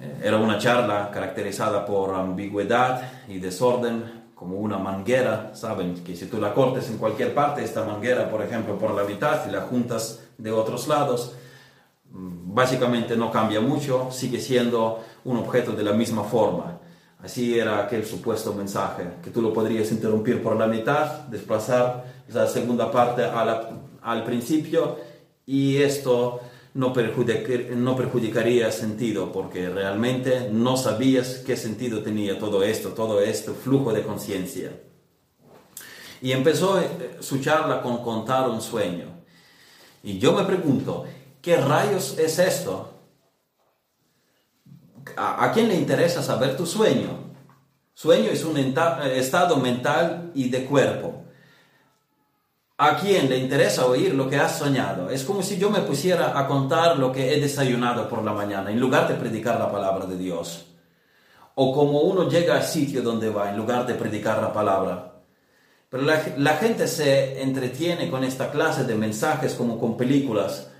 eh, 0.00 0.20
era 0.22 0.36
una 0.36 0.58
charla 0.58 1.10
caracterizada 1.10 1.84
por 1.84 2.14
ambigüedad 2.14 3.02
y 3.26 3.40
desorden, 3.40 4.17
como 4.38 4.56
una 4.56 4.78
manguera, 4.78 5.50
saben 5.54 6.04
que 6.04 6.14
si 6.14 6.26
tú 6.26 6.40
la 6.40 6.54
cortes 6.54 6.88
en 6.88 6.98
cualquier 6.98 7.34
parte, 7.34 7.64
esta 7.64 7.84
manguera, 7.84 8.30
por 8.30 8.40
ejemplo, 8.40 8.78
por 8.78 8.94
la 8.94 9.02
mitad 9.02 9.48
y 9.48 9.50
la 9.50 9.62
juntas 9.62 10.20
de 10.38 10.52
otros 10.52 10.86
lados, 10.86 11.34
mm, 12.12 12.54
básicamente 12.54 13.16
no 13.16 13.32
cambia 13.32 13.60
mucho, 13.60 14.12
sigue 14.12 14.40
siendo 14.40 15.00
un 15.24 15.38
objeto 15.38 15.72
de 15.72 15.82
la 15.82 15.92
misma 15.92 16.22
forma. 16.22 16.78
Así 17.20 17.58
era 17.58 17.82
aquel 17.82 18.06
supuesto 18.06 18.54
mensaje, 18.54 19.02
que 19.24 19.30
tú 19.30 19.42
lo 19.42 19.52
podrías 19.52 19.90
interrumpir 19.90 20.40
por 20.40 20.54
la 20.54 20.68
mitad, 20.68 21.26
desplazar 21.26 22.04
la 22.28 22.46
segunda 22.46 22.92
parte 22.92 23.24
al 23.24 24.22
principio 24.22 24.98
y 25.46 25.78
esto 25.78 26.40
no, 26.74 26.92
no 26.94 27.96
perjudicaría 27.96 28.70
sentido, 28.72 29.32
porque 29.32 29.68
realmente 29.68 30.48
no 30.50 30.76
sabías 30.76 31.42
qué 31.46 31.56
sentido 31.56 32.02
tenía 32.02 32.38
todo 32.38 32.62
esto, 32.62 32.90
todo 32.90 33.20
este 33.20 33.52
flujo 33.52 33.92
de 33.92 34.02
conciencia. 34.02 34.72
Y 36.20 36.32
empezó 36.32 36.80
eh, 36.80 37.18
su 37.20 37.38
charla 37.38 37.82
con 37.82 38.02
contar 38.02 38.48
un 38.48 38.60
sueño. 38.60 39.06
Y 40.02 40.18
yo 40.18 40.32
me 40.32 40.44
pregunto, 40.44 41.04
¿qué 41.40 41.56
rayos 41.56 42.18
es 42.18 42.38
esto? 42.38 42.94
¿A, 45.16 45.44
a 45.44 45.52
quién 45.52 45.68
le 45.68 45.74
interesa 45.74 46.22
saber 46.22 46.56
tu 46.56 46.66
sueño? 46.66 47.28
Sueño 47.94 48.30
es 48.30 48.44
un 48.44 48.56
estado 48.58 49.56
mental 49.56 50.30
y 50.34 50.48
de 50.50 50.64
cuerpo 50.64 51.17
a 52.80 52.96
quién 52.96 53.28
le 53.28 53.38
interesa 53.38 53.86
oír 53.86 54.14
lo 54.14 54.30
que 54.30 54.36
has 54.36 54.56
soñado. 54.56 55.10
Es 55.10 55.24
como 55.24 55.42
si 55.42 55.58
yo 55.58 55.68
me 55.68 55.80
pusiera 55.80 56.38
a 56.38 56.46
contar 56.46 56.96
lo 56.96 57.10
que 57.10 57.34
he 57.34 57.40
desayunado 57.40 58.08
por 58.08 58.22
la 58.22 58.32
mañana, 58.32 58.70
en 58.70 58.78
lugar 58.78 59.08
de 59.08 59.14
predicar 59.14 59.58
la 59.58 59.70
palabra 59.70 60.06
de 60.06 60.16
Dios. 60.16 60.64
O 61.56 61.74
como 61.74 62.02
uno 62.02 62.28
llega 62.28 62.54
al 62.54 62.62
sitio 62.62 63.02
donde 63.02 63.30
va, 63.30 63.50
en 63.50 63.56
lugar 63.56 63.84
de 63.84 63.94
predicar 63.94 64.40
la 64.40 64.52
palabra. 64.52 65.14
Pero 65.90 66.04
la, 66.04 66.54
gente 66.54 66.86
se 66.86 67.42
entretiene 67.42 68.10
con 68.10 68.22
esta 68.22 68.52
clase 68.52 68.84
de 68.84 68.94
mensajes 68.94 69.54
como 69.54 69.80
con 69.80 69.96
películas. 69.96 70.70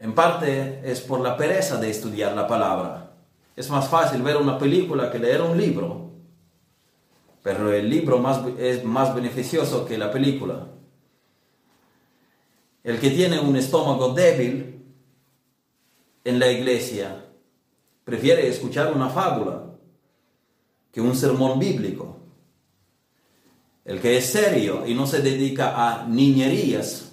En 0.00 0.14
parte 0.14 0.82
es 0.84 1.00
por 1.00 1.20
la 1.20 1.36
pereza 1.36 1.78
de 1.78 1.88
estudiar 1.88 2.34
la 2.34 2.46
palabra. 2.46 3.12
Es 3.56 3.70
más 3.70 3.88
fácil 3.88 4.20
ver 4.20 4.36
una 4.36 4.58
película 4.58 5.10
que 5.10 5.18
leer 5.18 5.40
un 5.40 5.56
libro. 5.56 6.10
Pero 7.42 7.72
el 7.72 7.88
libro 7.88 8.22
es 8.58 8.84
más 8.84 9.14
beneficioso 9.14 9.86
que 9.86 9.96
la 9.96 10.10
película. 10.10 10.66
El 12.84 12.98
que 12.98 13.10
tiene 13.10 13.38
un 13.38 13.56
estómago 13.56 14.12
débil 14.12 14.84
en 16.24 16.38
la 16.38 16.50
iglesia 16.50 17.24
prefiere 18.04 18.48
escuchar 18.48 18.92
una 18.92 19.08
fábula 19.08 19.70
que 20.90 21.00
un 21.00 21.14
sermón 21.14 21.58
bíblico. 21.58 22.16
El 23.84 24.00
que 24.00 24.16
es 24.16 24.26
serio 24.26 24.84
y 24.86 24.94
no 24.94 25.06
se 25.06 25.20
dedica 25.22 25.74
a 25.76 26.06
niñerías 26.06 27.12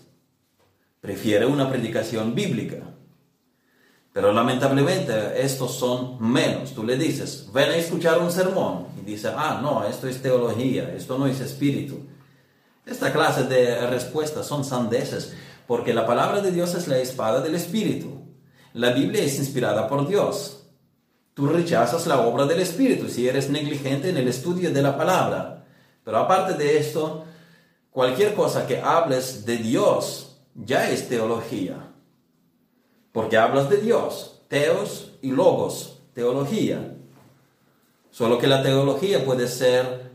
prefiere 1.02 1.46
una 1.46 1.70
predicación 1.70 2.36
bíblica. 2.36 2.78
Pero 4.12 4.34
lamentablemente 4.34 5.42
estos 5.42 5.76
son 5.76 6.18
menos. 6.20 6.74
Tú 6.74 6.84
le 6.84 6.98
dices, 6.98 7.48
ven 7.54 7.70
a 7.70 7.76
escuchar 7.76 8.20
un 8.20 8.32
sermón. 8.32 8.88
Y 9.00 9.06
dice, 9.06 9.30
ah, 9.36 9.60
no, 9.62 9.86
esto 9.86 10.08
es 10.08 10.22
teología, 10.22 10.94
esto 10.96 11.18
no 11.18 11.28
es 11.28 11.40
espíritu. 11.40 12.00
Esta 12.86 13.14
clase 13.14 13.44
de 13.44 13.88
respuestas 13.88 14.48
son 14.48 14.66
sandeces, 14.66 15.36
porque 15.70 15.94
la 15.94 16.08
palabra 16.08 16.42
de 16.42 16.52
Dios 16.52 16.74
es 16.74 16.88
la 16.88 16.98
espada 16.98 17.42
del 17.42 17.54
espíritu. 17.54 18.24
La 18.74 18.90
Biblia 18.90 19.24
es 19.24 19.38
inspirada 19.38 19.88
por 19.88 20.08
Dios. 20.08 20.64
Tú 21.36 21.46
rechazas 21.46 22.08
la 22.08 22.22
obra 22.22 22.48
del 22.48 22.60
espíritu 22.60 23.08
si 23.08 23.28
eres 23.28 23.52
negligente 23.52 24.10
en 24.10 24.18
el 24.18 24.28
estudio 24.28 24.74
de 24.74 24.82
la 24.82 24.98
palabra. 24.98 25.68
Pero 26.04 26.18
aparte 26.18 26.56
de 26.56 26.80
esto, 26.80 27.24
cualquier 27.92 28.34
cosa 28.34 28.66
que 28.66 28.82
hables 28.82 29.46
de 29.46 29.58
Dios 29.58 30.40
ya 30.56 30.90
es 30.90 31.08
teología 31.08 31.86
porque 33.12 33.38
hablas 33.38 33.70
de 33.70 33.78
Dios, 33.78 34.42
teos 34.48 35.12
y 35.22 35.32
logos, 35.32 36.02
teología. 36.16 36.96
Solo 38.10 38.40
que 38.40 38.48
la 38.48 38.64
teología 38.64 39.24
puede 39.24 39.48
ser 39.48 40.09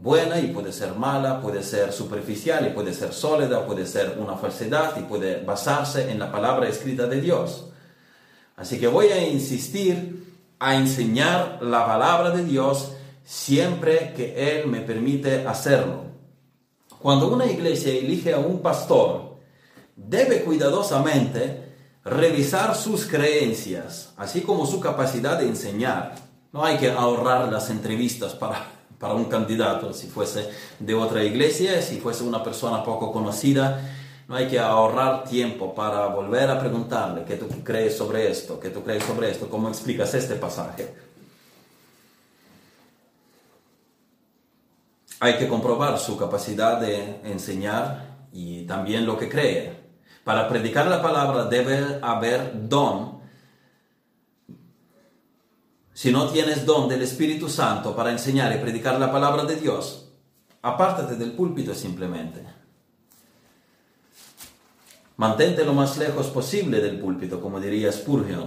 buena 0.00 0.38
y 0.38 0.48
puede 0.48 0.72
ser 0.72 0.94
mala, 0.94 1.40
puede 1.40 1.62
ser 1.62 1.92
superficial 1.92 2.66
y 2.66 2.70
puede 2.70 2.94
ser 2.94 3.12
sólida, 3.12 3.66
puede 3.66 3.86
ser 3.86 4.16
una 4.18 4.36
falsedad 4.36 4.96
y 4.98 5.02
puede 5.02 5.42
basarse 5.42 6.10
en 6.10 6.18
la 6.18 6.30
palabra 6.30 6.68
escrita 6.68 7.06
de 7.06 7.20
Dios. 7.20 7.66
Así 8.56 8.78
que 8.78 8.86
voy 8.86 9.06
a 9.08 9.26
insistir 9.26 10.24
a 10.58 10.74
enseñar 10.74 11.58
la 11.62 11.86
palabra 11.86 12.30
de 12.30 12.44
Dios 12.44 12.92
siempre 13.24 14.12
que 14.16 14.60
Él 14.60 14.68
me 14.68 14.80
permite 14.80 15.46
hacerlo. 15.46 16.04
Cuando 17.00 17.28
una 17.28 17.46
iglesia 17.46 17.92
elige 17.92 18.34
a 18.34 18.38
un 18.38 18.60
pastor, 18.60 19.36
debe 19.94 20.42
cuidadosamente 20.42 21.68
revisar 22.04 22.74
sus 22.74 23.06
creencias, 23.06 24.12
así 24.16 24.40
como 24.40 24.66
su 24.66 24.80
capacidad 24.80 25.38
de 25.38 25.46
enseñar. 25.46 26.14
No 26.52 26.64
hay 26.64 26.78
que 26.78 26.90
ahorrar 26.90 27.52
las 27.52 27.70
entrevistas 27.70 28.34
para, 28.34 28.77
para 28.98 29.14
un 29.14 29.26
candidato, 29.26 29.92
si 29.92 30.08
fuese 30.08 30.50
de 30.78 30.94
otra 30.94 31.22
iglesia, 31.22 31.80
si 31.82 32.00
fuese 32.00 32.24
una 32.24 32.42
persona 32.42 32.82
poco 32.82 33.12
conocida, 33.12 33.80
no 34.26 34.36
hay 34.36 34.46
que 34.48 34.58
ahorrar 34.58 35.24
tiempo 35.24 35.74
para 35.74 36.06
volver 36.08 36.50
a 36.50 36.60
preguntarle 36.60 37.24
qué 37.24 37.36
tú 37.36 37.48
crees 37.64 37.96
sobre 37.96 38.30
esto, 38.30 38.60
qué 38.60 38.70
tú 38.70 38.82
crees 38.82 39.04
sobre 39.04 39.30
esto, 39.30 39.48
cómo 39.48 39.68
explicas 39.68 40.12
este 40.14 40.34
pasaje. 40.34 40.92
Hay 45.20 45.36
que 45.38 45.48
comprobar 45.48 45.98
su 45.98 46.16
capacidad 46.16 46.80
de 46.80 47.20
enseñar 47.24 48.18
y 48.32 48.64
también 48.66 49.06
lo 49.06 49.18
que 49.18 49.28
cree. 49.28 49.72
Para 50.22 50.48
predicar 50.48 50.86
la 50.86 51.00
palabra 51.00 51.46
debe 51.46 51.98
haber 52.02 52.68
don. 52.68 53.17
Si 55.98 56.12
no 56.12 56.30
tienes 56.30 56.64
don 56.64 56.88
del 56.88 57.02
Espíritu 57.02 57.48
Santo 57.48 57.96
para 57.96 58.12
enseñar 58.12 58.54
y 58.54 58.60
predicar 58.60 59.00
la 59.00 59.10
palabra 59.10 59.44
de 59.44 59.56
Dios, 59.56 60.12
apártate 60.62 61.16
del 61.16 61.32
púlpito 61.32 61.74
simplemente. 61.74 62.40
Mantente 65.16 65.64
lo 65.64 65.74
más 65.74 65.98
lejos 65.98 66.28
posible 66.28 66.80
del 66.80 67.00
púlpito, 67.00 67.40
como 67.40 67.58
diría 67.58 67.90
Spurgeon. 67.90 68.46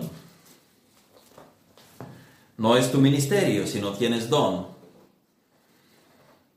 No 2.56 2.78
es 2.78 2.90
tu 2.90 3.00
ministerio 3.00 3.68
si 3.68 3.82
no 3.82 3.92
tienes 3.92 4.30
don. 4.30 4.68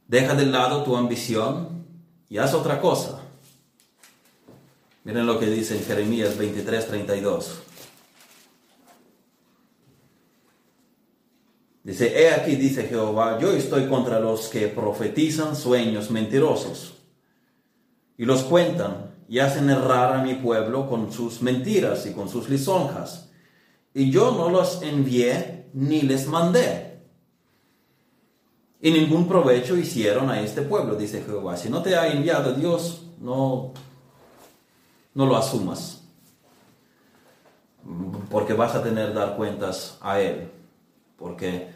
Deja 0.07 0.37
de 0.37 0.46
lado 0.46 0.85
tu 0.85 0.96
ambición 0.96 1.87
y 2.28 2.38
haz 2.38 2.54
otra 2.54 2.80
cosa. 2.80 3.20
Miren 5.02 5.26
lo 5.26 5.40
que 5.40 5.46
dice 5.46 5.76
en 5.76 5.85
Jeremías 5.85 6.38
23, 6.38 6.87
32. 6.87 7.74
Dice, 11.85 12.20
he 12.20 12.33
aquí, 12.33 12.57
dice 12.57 12.85
Jehová, 12.85 13.38
yo 13.38 13.53
estoy 13.53 13.87
contra 13.87 14.18
los 14.18 14.49
que 14.49 14.68
profetizan 14.68 15.55
sueños 15.55 16.11
mentirosos 16.11 16.94
y 18.16 18.25
los 18.25 18.42
cuentan 18.42 19.14
y 19.29 19.38
hacen 19.38 19.70
errar 19.70 20.14
a 20.14 20.23
mi 20.23 20.35
pueblo 20.35 20.88
con 20.88 21.12
sus 21.12 21.42
mentiras 21.42 22.07
y 22.07 22.12
con 22.12 22.29
sus 22.29 22.49
lisonjas. 22.49 23.31
Y 23.92 24.11
yo 24.11 24.33
no 24.33 24.49
los 24.49 24.83
envié 24.83 25.68
ni 25.75 26.03
les 26.03 26.27
mandé. 26.27 27.03
Y 28.81 28.90
ningún 28.90 29.29
provecho 29.29 29.77
hicieron 29.77 30.31
a 30.31 30.40
este 30.40 30.62
pueblo, 30.62 30.97
dice 30.97 31.23
Jehová. 31.23 31.57
Si 31.57 31.68
no 31.68 31.83
te 31.83 31.97
ha 31.97 32.12
enviado 32.12 32.55
Dios, 32.55 33.07
no 33.20 33.73
no 35.14 35.27
lo 35.27 35.37
asumas. 35.37 36.03
Porque 38.31 38.53
vas 38.53 38.75
a 38.75 38.83
tener 38.83 39.14
dar 39.14 39.37
cuentas 39.37 39.99
a 40.01 40.20
Él. 40.20 40.51
Porque, 41.16 41.70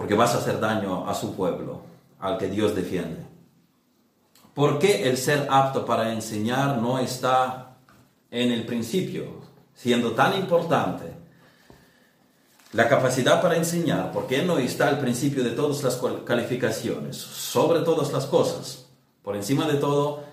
porque 0.00 0.14
vas 0.14 0.34
a 0.34 0.38
hacer 0.38 0.58
daño 0.58 1.06
a 1.06 1.14
su 1.14 1.36
pueblo, 1.36 1.82
al 2.20 2.38
que 2.38 2.48
Dios 2.48 2.74
defiende. 2.74 3.22
¿Por 4.54 4.78
qué 4.78 5.06
el 5.06 5.18
ser 5.18 5.46
apto 5.50 5.84
para 5.84 6.10
enseñar 6.14 6.78
no 6.78 6.98
está 6.98 7.76
en 8.30 8.50
el 8.50 8.64
principio, 8.64 9.42
siendo 9.74 10.12
tan 10.12 10.38
importante? 10.38 11.04
La 12.72 12.88
capacidad 12.88 13.42
para 13.42 13.56
enseñar, 13.56 14.10
¿por 14.10 14.26
qué 14.26 14.42
no 14.42 14.56
está 14.56 14.88
al 14.88 15.00
principio 15.00 15.44
de 15.44 15.50
todas 15.50 15.82
las 15.82 16.00
calificaciones, 16.24 17.18
sobre 17.18 17.80
todas 17.80 18.10
las 18.10 18.24
cosas? 18.24 18.86
Por 19.22 19.36
encima 19.36 19.68
de 19.68 19.74
todo, 19.74 20.24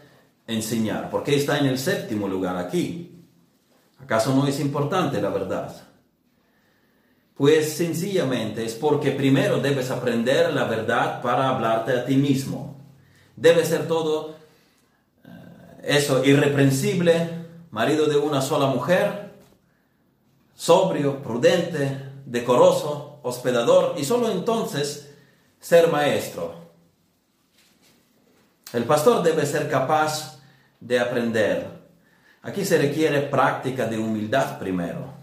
enseñar? 0.47 1.09
¿Por 1.09 1.25
qué 1.25 1.35
está 1.35 1.57
en 1.57 1.65
el 1.65 1.77
séptimo 1.77 2.29
lugar 2.29 2.55
aquí? 2.55 3.21
¿Acaso 4.01 4.33
no 4.33 4.47
es 4.47 4.61
importante 4.61 5.21
la 5.21 5.29
verdad? 5.29 5.86
Pues 7.37 7.77
sencillamente 7.77 8.65
es 8.65 8.73
porque 8.73 9.11
primero 9.11 9.59
debes 9.59 9.91
aprender 9.91 10.51
la 10.53 10.63
verdad 10.63 11.21
para 11.21 11.49
hablarte 11.49 11.91
a 11.91 12.05
ti 12.05 12.15
mismo. 12.15 12.75
Debe 13.35 13.63
ser 13.63 13.87
todo 13.87 14.35
eh, 15.23 15.29
eso 15.83 16.25
irreprensible, 16.25 17.29
marido 17.69 18.07
de 18.07 18.17
una 18.17 18.41
sola 18.41 18.65
mujer, 18.65 19.33
sobrio, 20.55 21.21
prudente, 21.21 22.09
decoroso, 22.25 23.19
hospedador 23.21 23.93
y 23.97 24.03
solo 24.03 24.31
entonces 24.31 25.13
ser 25.59 25.91
maestro. 25.91 26.55
El 28.73 28.85
pastor 28.85 29.21
debe 29.21 29.45
ser 29.45 29.69
capaz 29.69 30.39
de 30.79 30.99
aprender. 30.99 31.67
Aquí 32.41 32.65
se 32.65 32.79
requiere 32.79 33.21
práctica 33.21 33.85
de 33.85 33.99
humildad 33.99 34.57
primero. 34.57 35.13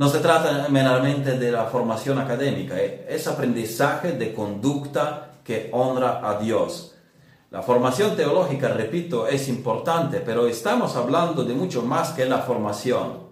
No 0.00 0.08
se 0.08 0.20
trata 0.20 0.66
meramente 0.70 1.38
de 1.38 1.52
la 1.52 1.66
formación 1.66 2.18
académica, 2.18 2.74
eh, 2.80 3.04
es 3.06 3.26
aprendizaje 3.26 4.12
de 4.12 4.32
conducta 4.32 5.32
que 5.44 5.68
honra 5.74 6.26
a 6.26 6.38
Dios. 6.38 6.94
La 7.50 7.60
formación 7.60 8.16
teológica, 8.16 8.68
repito, 8.68 9.26
es 9.26 9.46
importante, 9.48 10.20
pero 10.20 10.46
estamos 10.46 10.96
hablando 10.96 11.44
de 11.44 11.52
mucho 11.52 11.82
más 11.82 12.12
que 12.12 12.24
la 12.24 12.38
formación. 12.38 13.24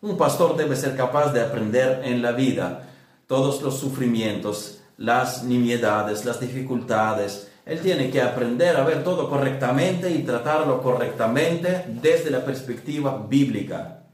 Un 0.00 0.16
pastor 0.16 0.56
debe 0.56 0.76
ser 0.76 0.96
capaz 0.96 1.34
de 1.34 1.42
aprender 1.42 2.00
en 2.04 2.22
la 2.22 2.32
vida 2.32 2.88
todos 3.26 3.60
los 3.60 3.78
sufrimientos, 3.78 4.80
las 4.96 5.44
nimiedades, 5.44 6.24
las 6.24 6.40
dificultades, 6.40 7.52
él 7.66 7.80
tiene 7.80 8.10
que 8.10 8.22
aprender 8.22 8.78
a 8.78 8.84
ver 8.84 9.04
todo 9.04 9.28
correctamente 9.28 10.10
y 10.10 10.22
tratarlo 10.22 10.80
correctamente 10.80 11.84
desde 11.86 12.30
la 12.30 12.42
perspectiva 12.46 13.26
bíblica. 13.28 14.05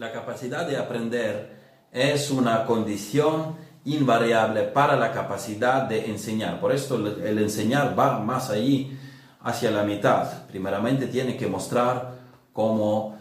La 0.00 0.12
capacidad 0.12 0.66
de 0.66 0.78
aprender 0.78 1.50
es 1.92 2.30
una 2.30 2.64
condición 2.64 3.56
invariable 3.84 4.62
para 4.62 4.96
la 4.96 5.12
capacidad 5.12 5.82
de 5.82 6.06
enseñar. 6.06 6.58
Por 6.58 6.72
esto 6.72 6.96
el 6.96 7.38
enseñar 7.38 7.94
va 7.98 8.18
más 8.18 8.48
allí, 8.48 8.98
hacia 9.42 9.70
la 9.70 9.82
mitad. 9.82 10.46
Primeramente 10.46 11.06
tiene 11.06 11.36
que 11.36 11.46
mostrar 11.46 12.14
cómo 12.54 13.18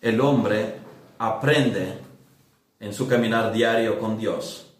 el 0.00 0.20
hombre 0.20 0.76
aprende 1.18 1.98
en 2.78 2.94
su 2.94 3.08
caminar 3.08 3.52
diario 3.52 3.98
con 3.98 4.16
Dios. 4.16 4.72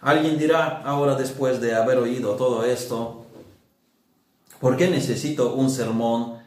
Alguien 0.00 0.38
dirá 0.38 0.80
ahora 0.86 1.16
después 1.16 1.60
de 1.60 1.74
haber 1.74 1.98
oído 1.98 2.34
todo 2.34 2.64
esto, 2.64 3.26
¿por 4.58 4.74
qué 4.78 4.88
necesito 4.88 5.52
un 5.52 5.68
sermón 5.68 6.37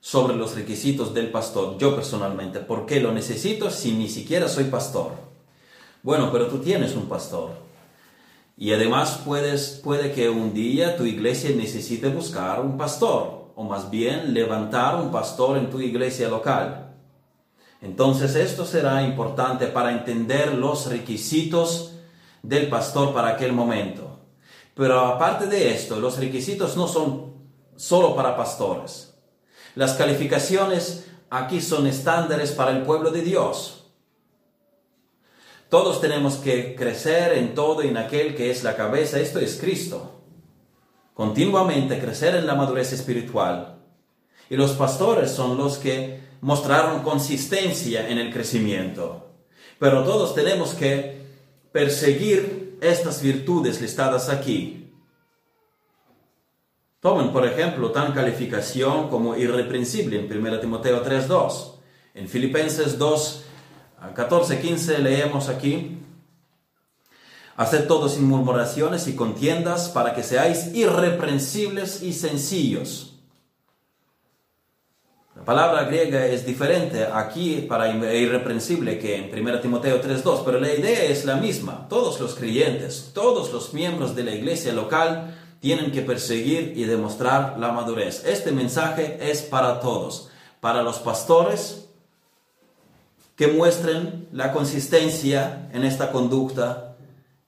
sobre 0.00 0.34
los 0.34 0.54
requisitos 0.54 1.14
del 1.14 1.30
pastor? 1.30 1.78
Yo 1.78 1.94
personalmente, 1.94 2.60
¿por 2.60 2.86
qué 2.86 3.00
lo 3.00 3.12
necesito 3.12 3.70
si 3.70 3.92
ni 3.92 4.08
siquiera 4.08 4.48
soy 4.48 4.64
pastor? 4.64 5.12
Bueno, 6.02 6.30
pero 6.32 6.46
tú 6.48 6.58
tienes 6.58 6.94
un 6.94 7.06
pastor. 7.06 7.50
Y 8.56 8.72
además 8.72 9.22
puedes, 9.24 9.80
puede 9.82 10.12
que 10.12 10.28
un 10.28 10.52
día 10.52 10.96
tu 10.96 11.04
iglesia 11.04 11.50
necesite 11.56 12.08
buscar 12.08 12.60
un 12.60 12.76
pastor, 12.76 13.52
o 13.54 13.64
más 13.64 13.90
bien 13.90 14.34
levantar 14.34 14.96
un 14.96 15.10
pastor 15.10 15.56
en 15.58 15.70
tu 15.70 15.80
iglesia 15.80 16.28
local. 16.28 16.94
Entonces 17.82 18.34
esto 18.34 18.66
será 18.66 19.02
importante 19.02 19.66
para 19.66 19.92
entender 19.92 20.54
los 20.54 20.86
requisitos 20.86 21.92
del 22.42 22.68
pastor 22.68 23.14
para 23.14 23.28
aquel 23.28 23.52
momento. 23.52 24.18
Pero 24.74 25.00
aparte 25.00 25.46
de 25.46 25.72
esto, 25.74 25.98
los 25.98 26.18
requisitos 26.18 26.76
no 26.76 26.86
son 26.86 27.34
solo 27.76 28.14
para 28.14 28.36
pastores. 28.36 29.09
Las 29.74 29.94
calificaciones 29.94 31.06
aquí 31.30 31.60
son 31.60 31.86
estándares 31.86 32.52
para 32.52 32.72
el 32.72 32.82
pueblo 32.82 33.10
de 33.10 33.22
Dios. 33.22 33.84
Todos 35.68 36.00
tenemos 36.00 36.36
que 36.36 36.74
crecer 36.74 37.38
en 37.38 37.54
todo 37.54 37.84
y 37.84 37.88
en 37.88 37.96
aquel 37.96 38.34
que 38.34 38.50
es 38.50 38.64
la 38.64 38.74
cabeza, 38.74 39.20
esto 39.20 39.38
es 39.38 39.56
Cristo. 39.60 40.22
Continuamente 41.14 42.00
crecer 42.00 42.34
en 42.34 42.46
la 42.46 42.56
madurez 42.56 42.92
espiritual. 42.92 43.78
Y 44.48 44.56
los 44.56 44.72
pastores 44.72 45.30
son 45.30 45.56
los 45.56 45.78
que 45.78 46.20
mostraron 46.40 47.02
consistencia 47.02 48.08
en 48.08 48.18
el 48.18 48.32
crecimiento. 48.32 49.28
Pero 49.78 50.02
todos 50.02 50.34
tenemos 50.34 50.74
que 50.74 51.20
perseguir 51.70 52.78
estas 52.80 53.22
virtudes 53.22 53.80
listadas 53.80 54.28
aquí. 54.28 54.79
Tomen, 57.00 57.32
por 57.32 57.46
ejemplo, 57.46 57.90
tan 57.90 58.12
calificación 58.12 59.08
como 59.08 59.36
irreprensible 59.36 60.20
en 60.20 60.30
1 60.30 60.60
Timoteo 60.60 61.04
3.2. 61.04 61.72
En 62.14 62.28
Filipenses 62.28 62.98
2, 62.98 63.44
14, 64.14 64.60
15 64.60 64.98
leemos 64.98 65.48
aquí, 65.48 65.96
Haced 67.56 67.86
todo 67.86 68.08
sin 68.08 68.24
murmuraciones 68.24 69.06
y 69.06 69.14
contiendas 69.14 69.90
para 69.90 70.14
que 70.14 70.22
seáis 70.22 70.74
irreprensibles 70.74 72.02
y 72.02 72.14
sencillos 72.14 73.10
la 75.40 75.46
palabra 75.46 75.84
griega 75.84 76.26
es 76.26 76.44
diferente 76.44 77.06
aquí 77.10 77.64
para 77.66 77.88
irreprensible 77.88 78.98
que 78.98 79.16
en 79.16 79.32
1 79.32 79.60
Timoteo 79.60 79.98
3.2, 79.98 80.42
pero 80.44 80.60
la 80.60 80.70
idea 80.70 81.04
es 81.04 81.24
la 81.24 81.36
misma. 81.36 81.86
Todos 81.88 82.20
los 82.20 82.34
creyentes, 82.34 83.12
todos 83.14 83.50
los 83.50 83.72
miembros 83.72 84.14
de 84.14 84.24
la 84.24 84.32
iglesia 84.32 84.74
local 84.74 85.34
tienen 85.60 85.92
que 85.92 86.00
perseguir 86.00 86.72
y 86.74 86.84
demostrar 86.84 87.58
la 87.58 87.70
madurez. 87.72 88.24
Este 88.24 88.50
mensaje 88.50 89.18
es 89.30 89.42
para 89.42 89.80
todos, 89.80 90.30
para 90.60 90.82
los 90.82 90.98
pastores 90.98 91.86
que 93.36 93.48
muestren 93.48 94.28
la 94.32 94.52
consistencia 94.52 95.68
en 95.72 95.84
esta 95.84 96.12
conducta 96.12 96.96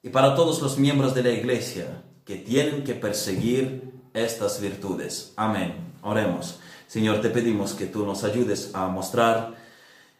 y 0.03 0.11
para 0.11 0.35
todos 0.35 0.61
los 0.63 0.79
miembros 0.79 1.15
de 1.15 1.23
la 1.23 1.31
iglesia 1.31 2.03
que 2.25 2.37
tienen 2.37 2.85
que 2.85 2.95
perseguir 2.95 3.93
estas 4.15 4.61
virtudes. 4.61 5.33
Amén. 5.37 5.75
Oremos. 6.03 6.59
Señor, 6.87 7.21
te 7.21 7.31
pedimos 7.31 7.73
que 7.73 7.87
tú 7.87 8.05
nos 8.05 8.25
ayudes 8.25 8.75
a 8.75 8.89
mostrar 8.89 9.55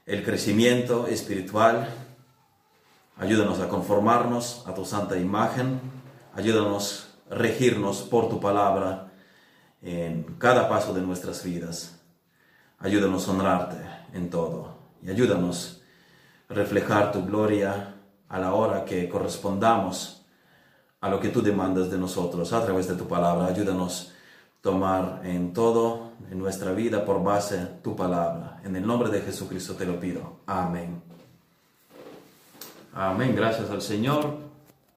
el 0.07 0.25
crecimiento 0.25 1.07
espiritual. 1.07 1.89
Ayúdanos 3.19 3.61
a 3.61 3.69
conformarnos 3.69 4.63
a 4.67 4.75
tu 4.75 4.85
santa 4.85 5.19
imagen. 5.19 5.81
Ayúdanos 6.35 7.12
regirnos 7.33 8.03
por 8.03 8.29
tu 8.29 8.41
palabra 8.41 9.09
en 9.83 10.23
cada 10.39 10.69
paso 10.69 10.95
de 10.95 11.01
nuestras 11.01 11.43
vidas. 11.43 11.99
Ayúdanos 12.79 13.27
a 13.27 13.31
honrarte 13.33 13.77
en 14.13 14.31
todo. 14.31 14.77
Y 15.03 15.11
ayúdanos 15.11 15.83
a 16.49 16.55
reflejar 16.55 17.13
tu 17.13 17.25
gloria 17.25 17.95
a 18.29 18.39
la 18.39 18.55
hora 18.55 18.85
que 18.85 19.09
correspondamos 19.09 20.23
a 21.01 21.09
lo 21.09 21.19
que 21.19 21.31
tú 21.31 21.43
demandas 21.43 21.91
de 21.91 21.99
nosotros 21.99 22.53
a 22.53 22.65
través 22.65 22.87
de 22.87 22.95
tu 22.95 23.09
palabra. 23.09 23.47
Ayúdanos 23.47 24.13
tomar 24.61 25.23
en 25.25 25.53
todo, 25.53 26.13
en 26.31 26.39
nuestra 26.39 26.73
vida, 26.73 27.05
por 27.05 27.23
base 27.23 27.67
tu 27.83 27.97
palabra. 27.97 28.61
En 28.65 28.77
el 28.77 28.87
nombre 28.87 29.11
de 29.11 29.21
Jesucristo 29.21 29.75
te 29.75 29.85
lo 29.85 29.99
pido. 29.99 30.41
Amén. 30.47 31.03
Amén. 32.95 33.35
Gracias 33.35 33.69
al 33.71 33.83
Señor. 33.83 34.52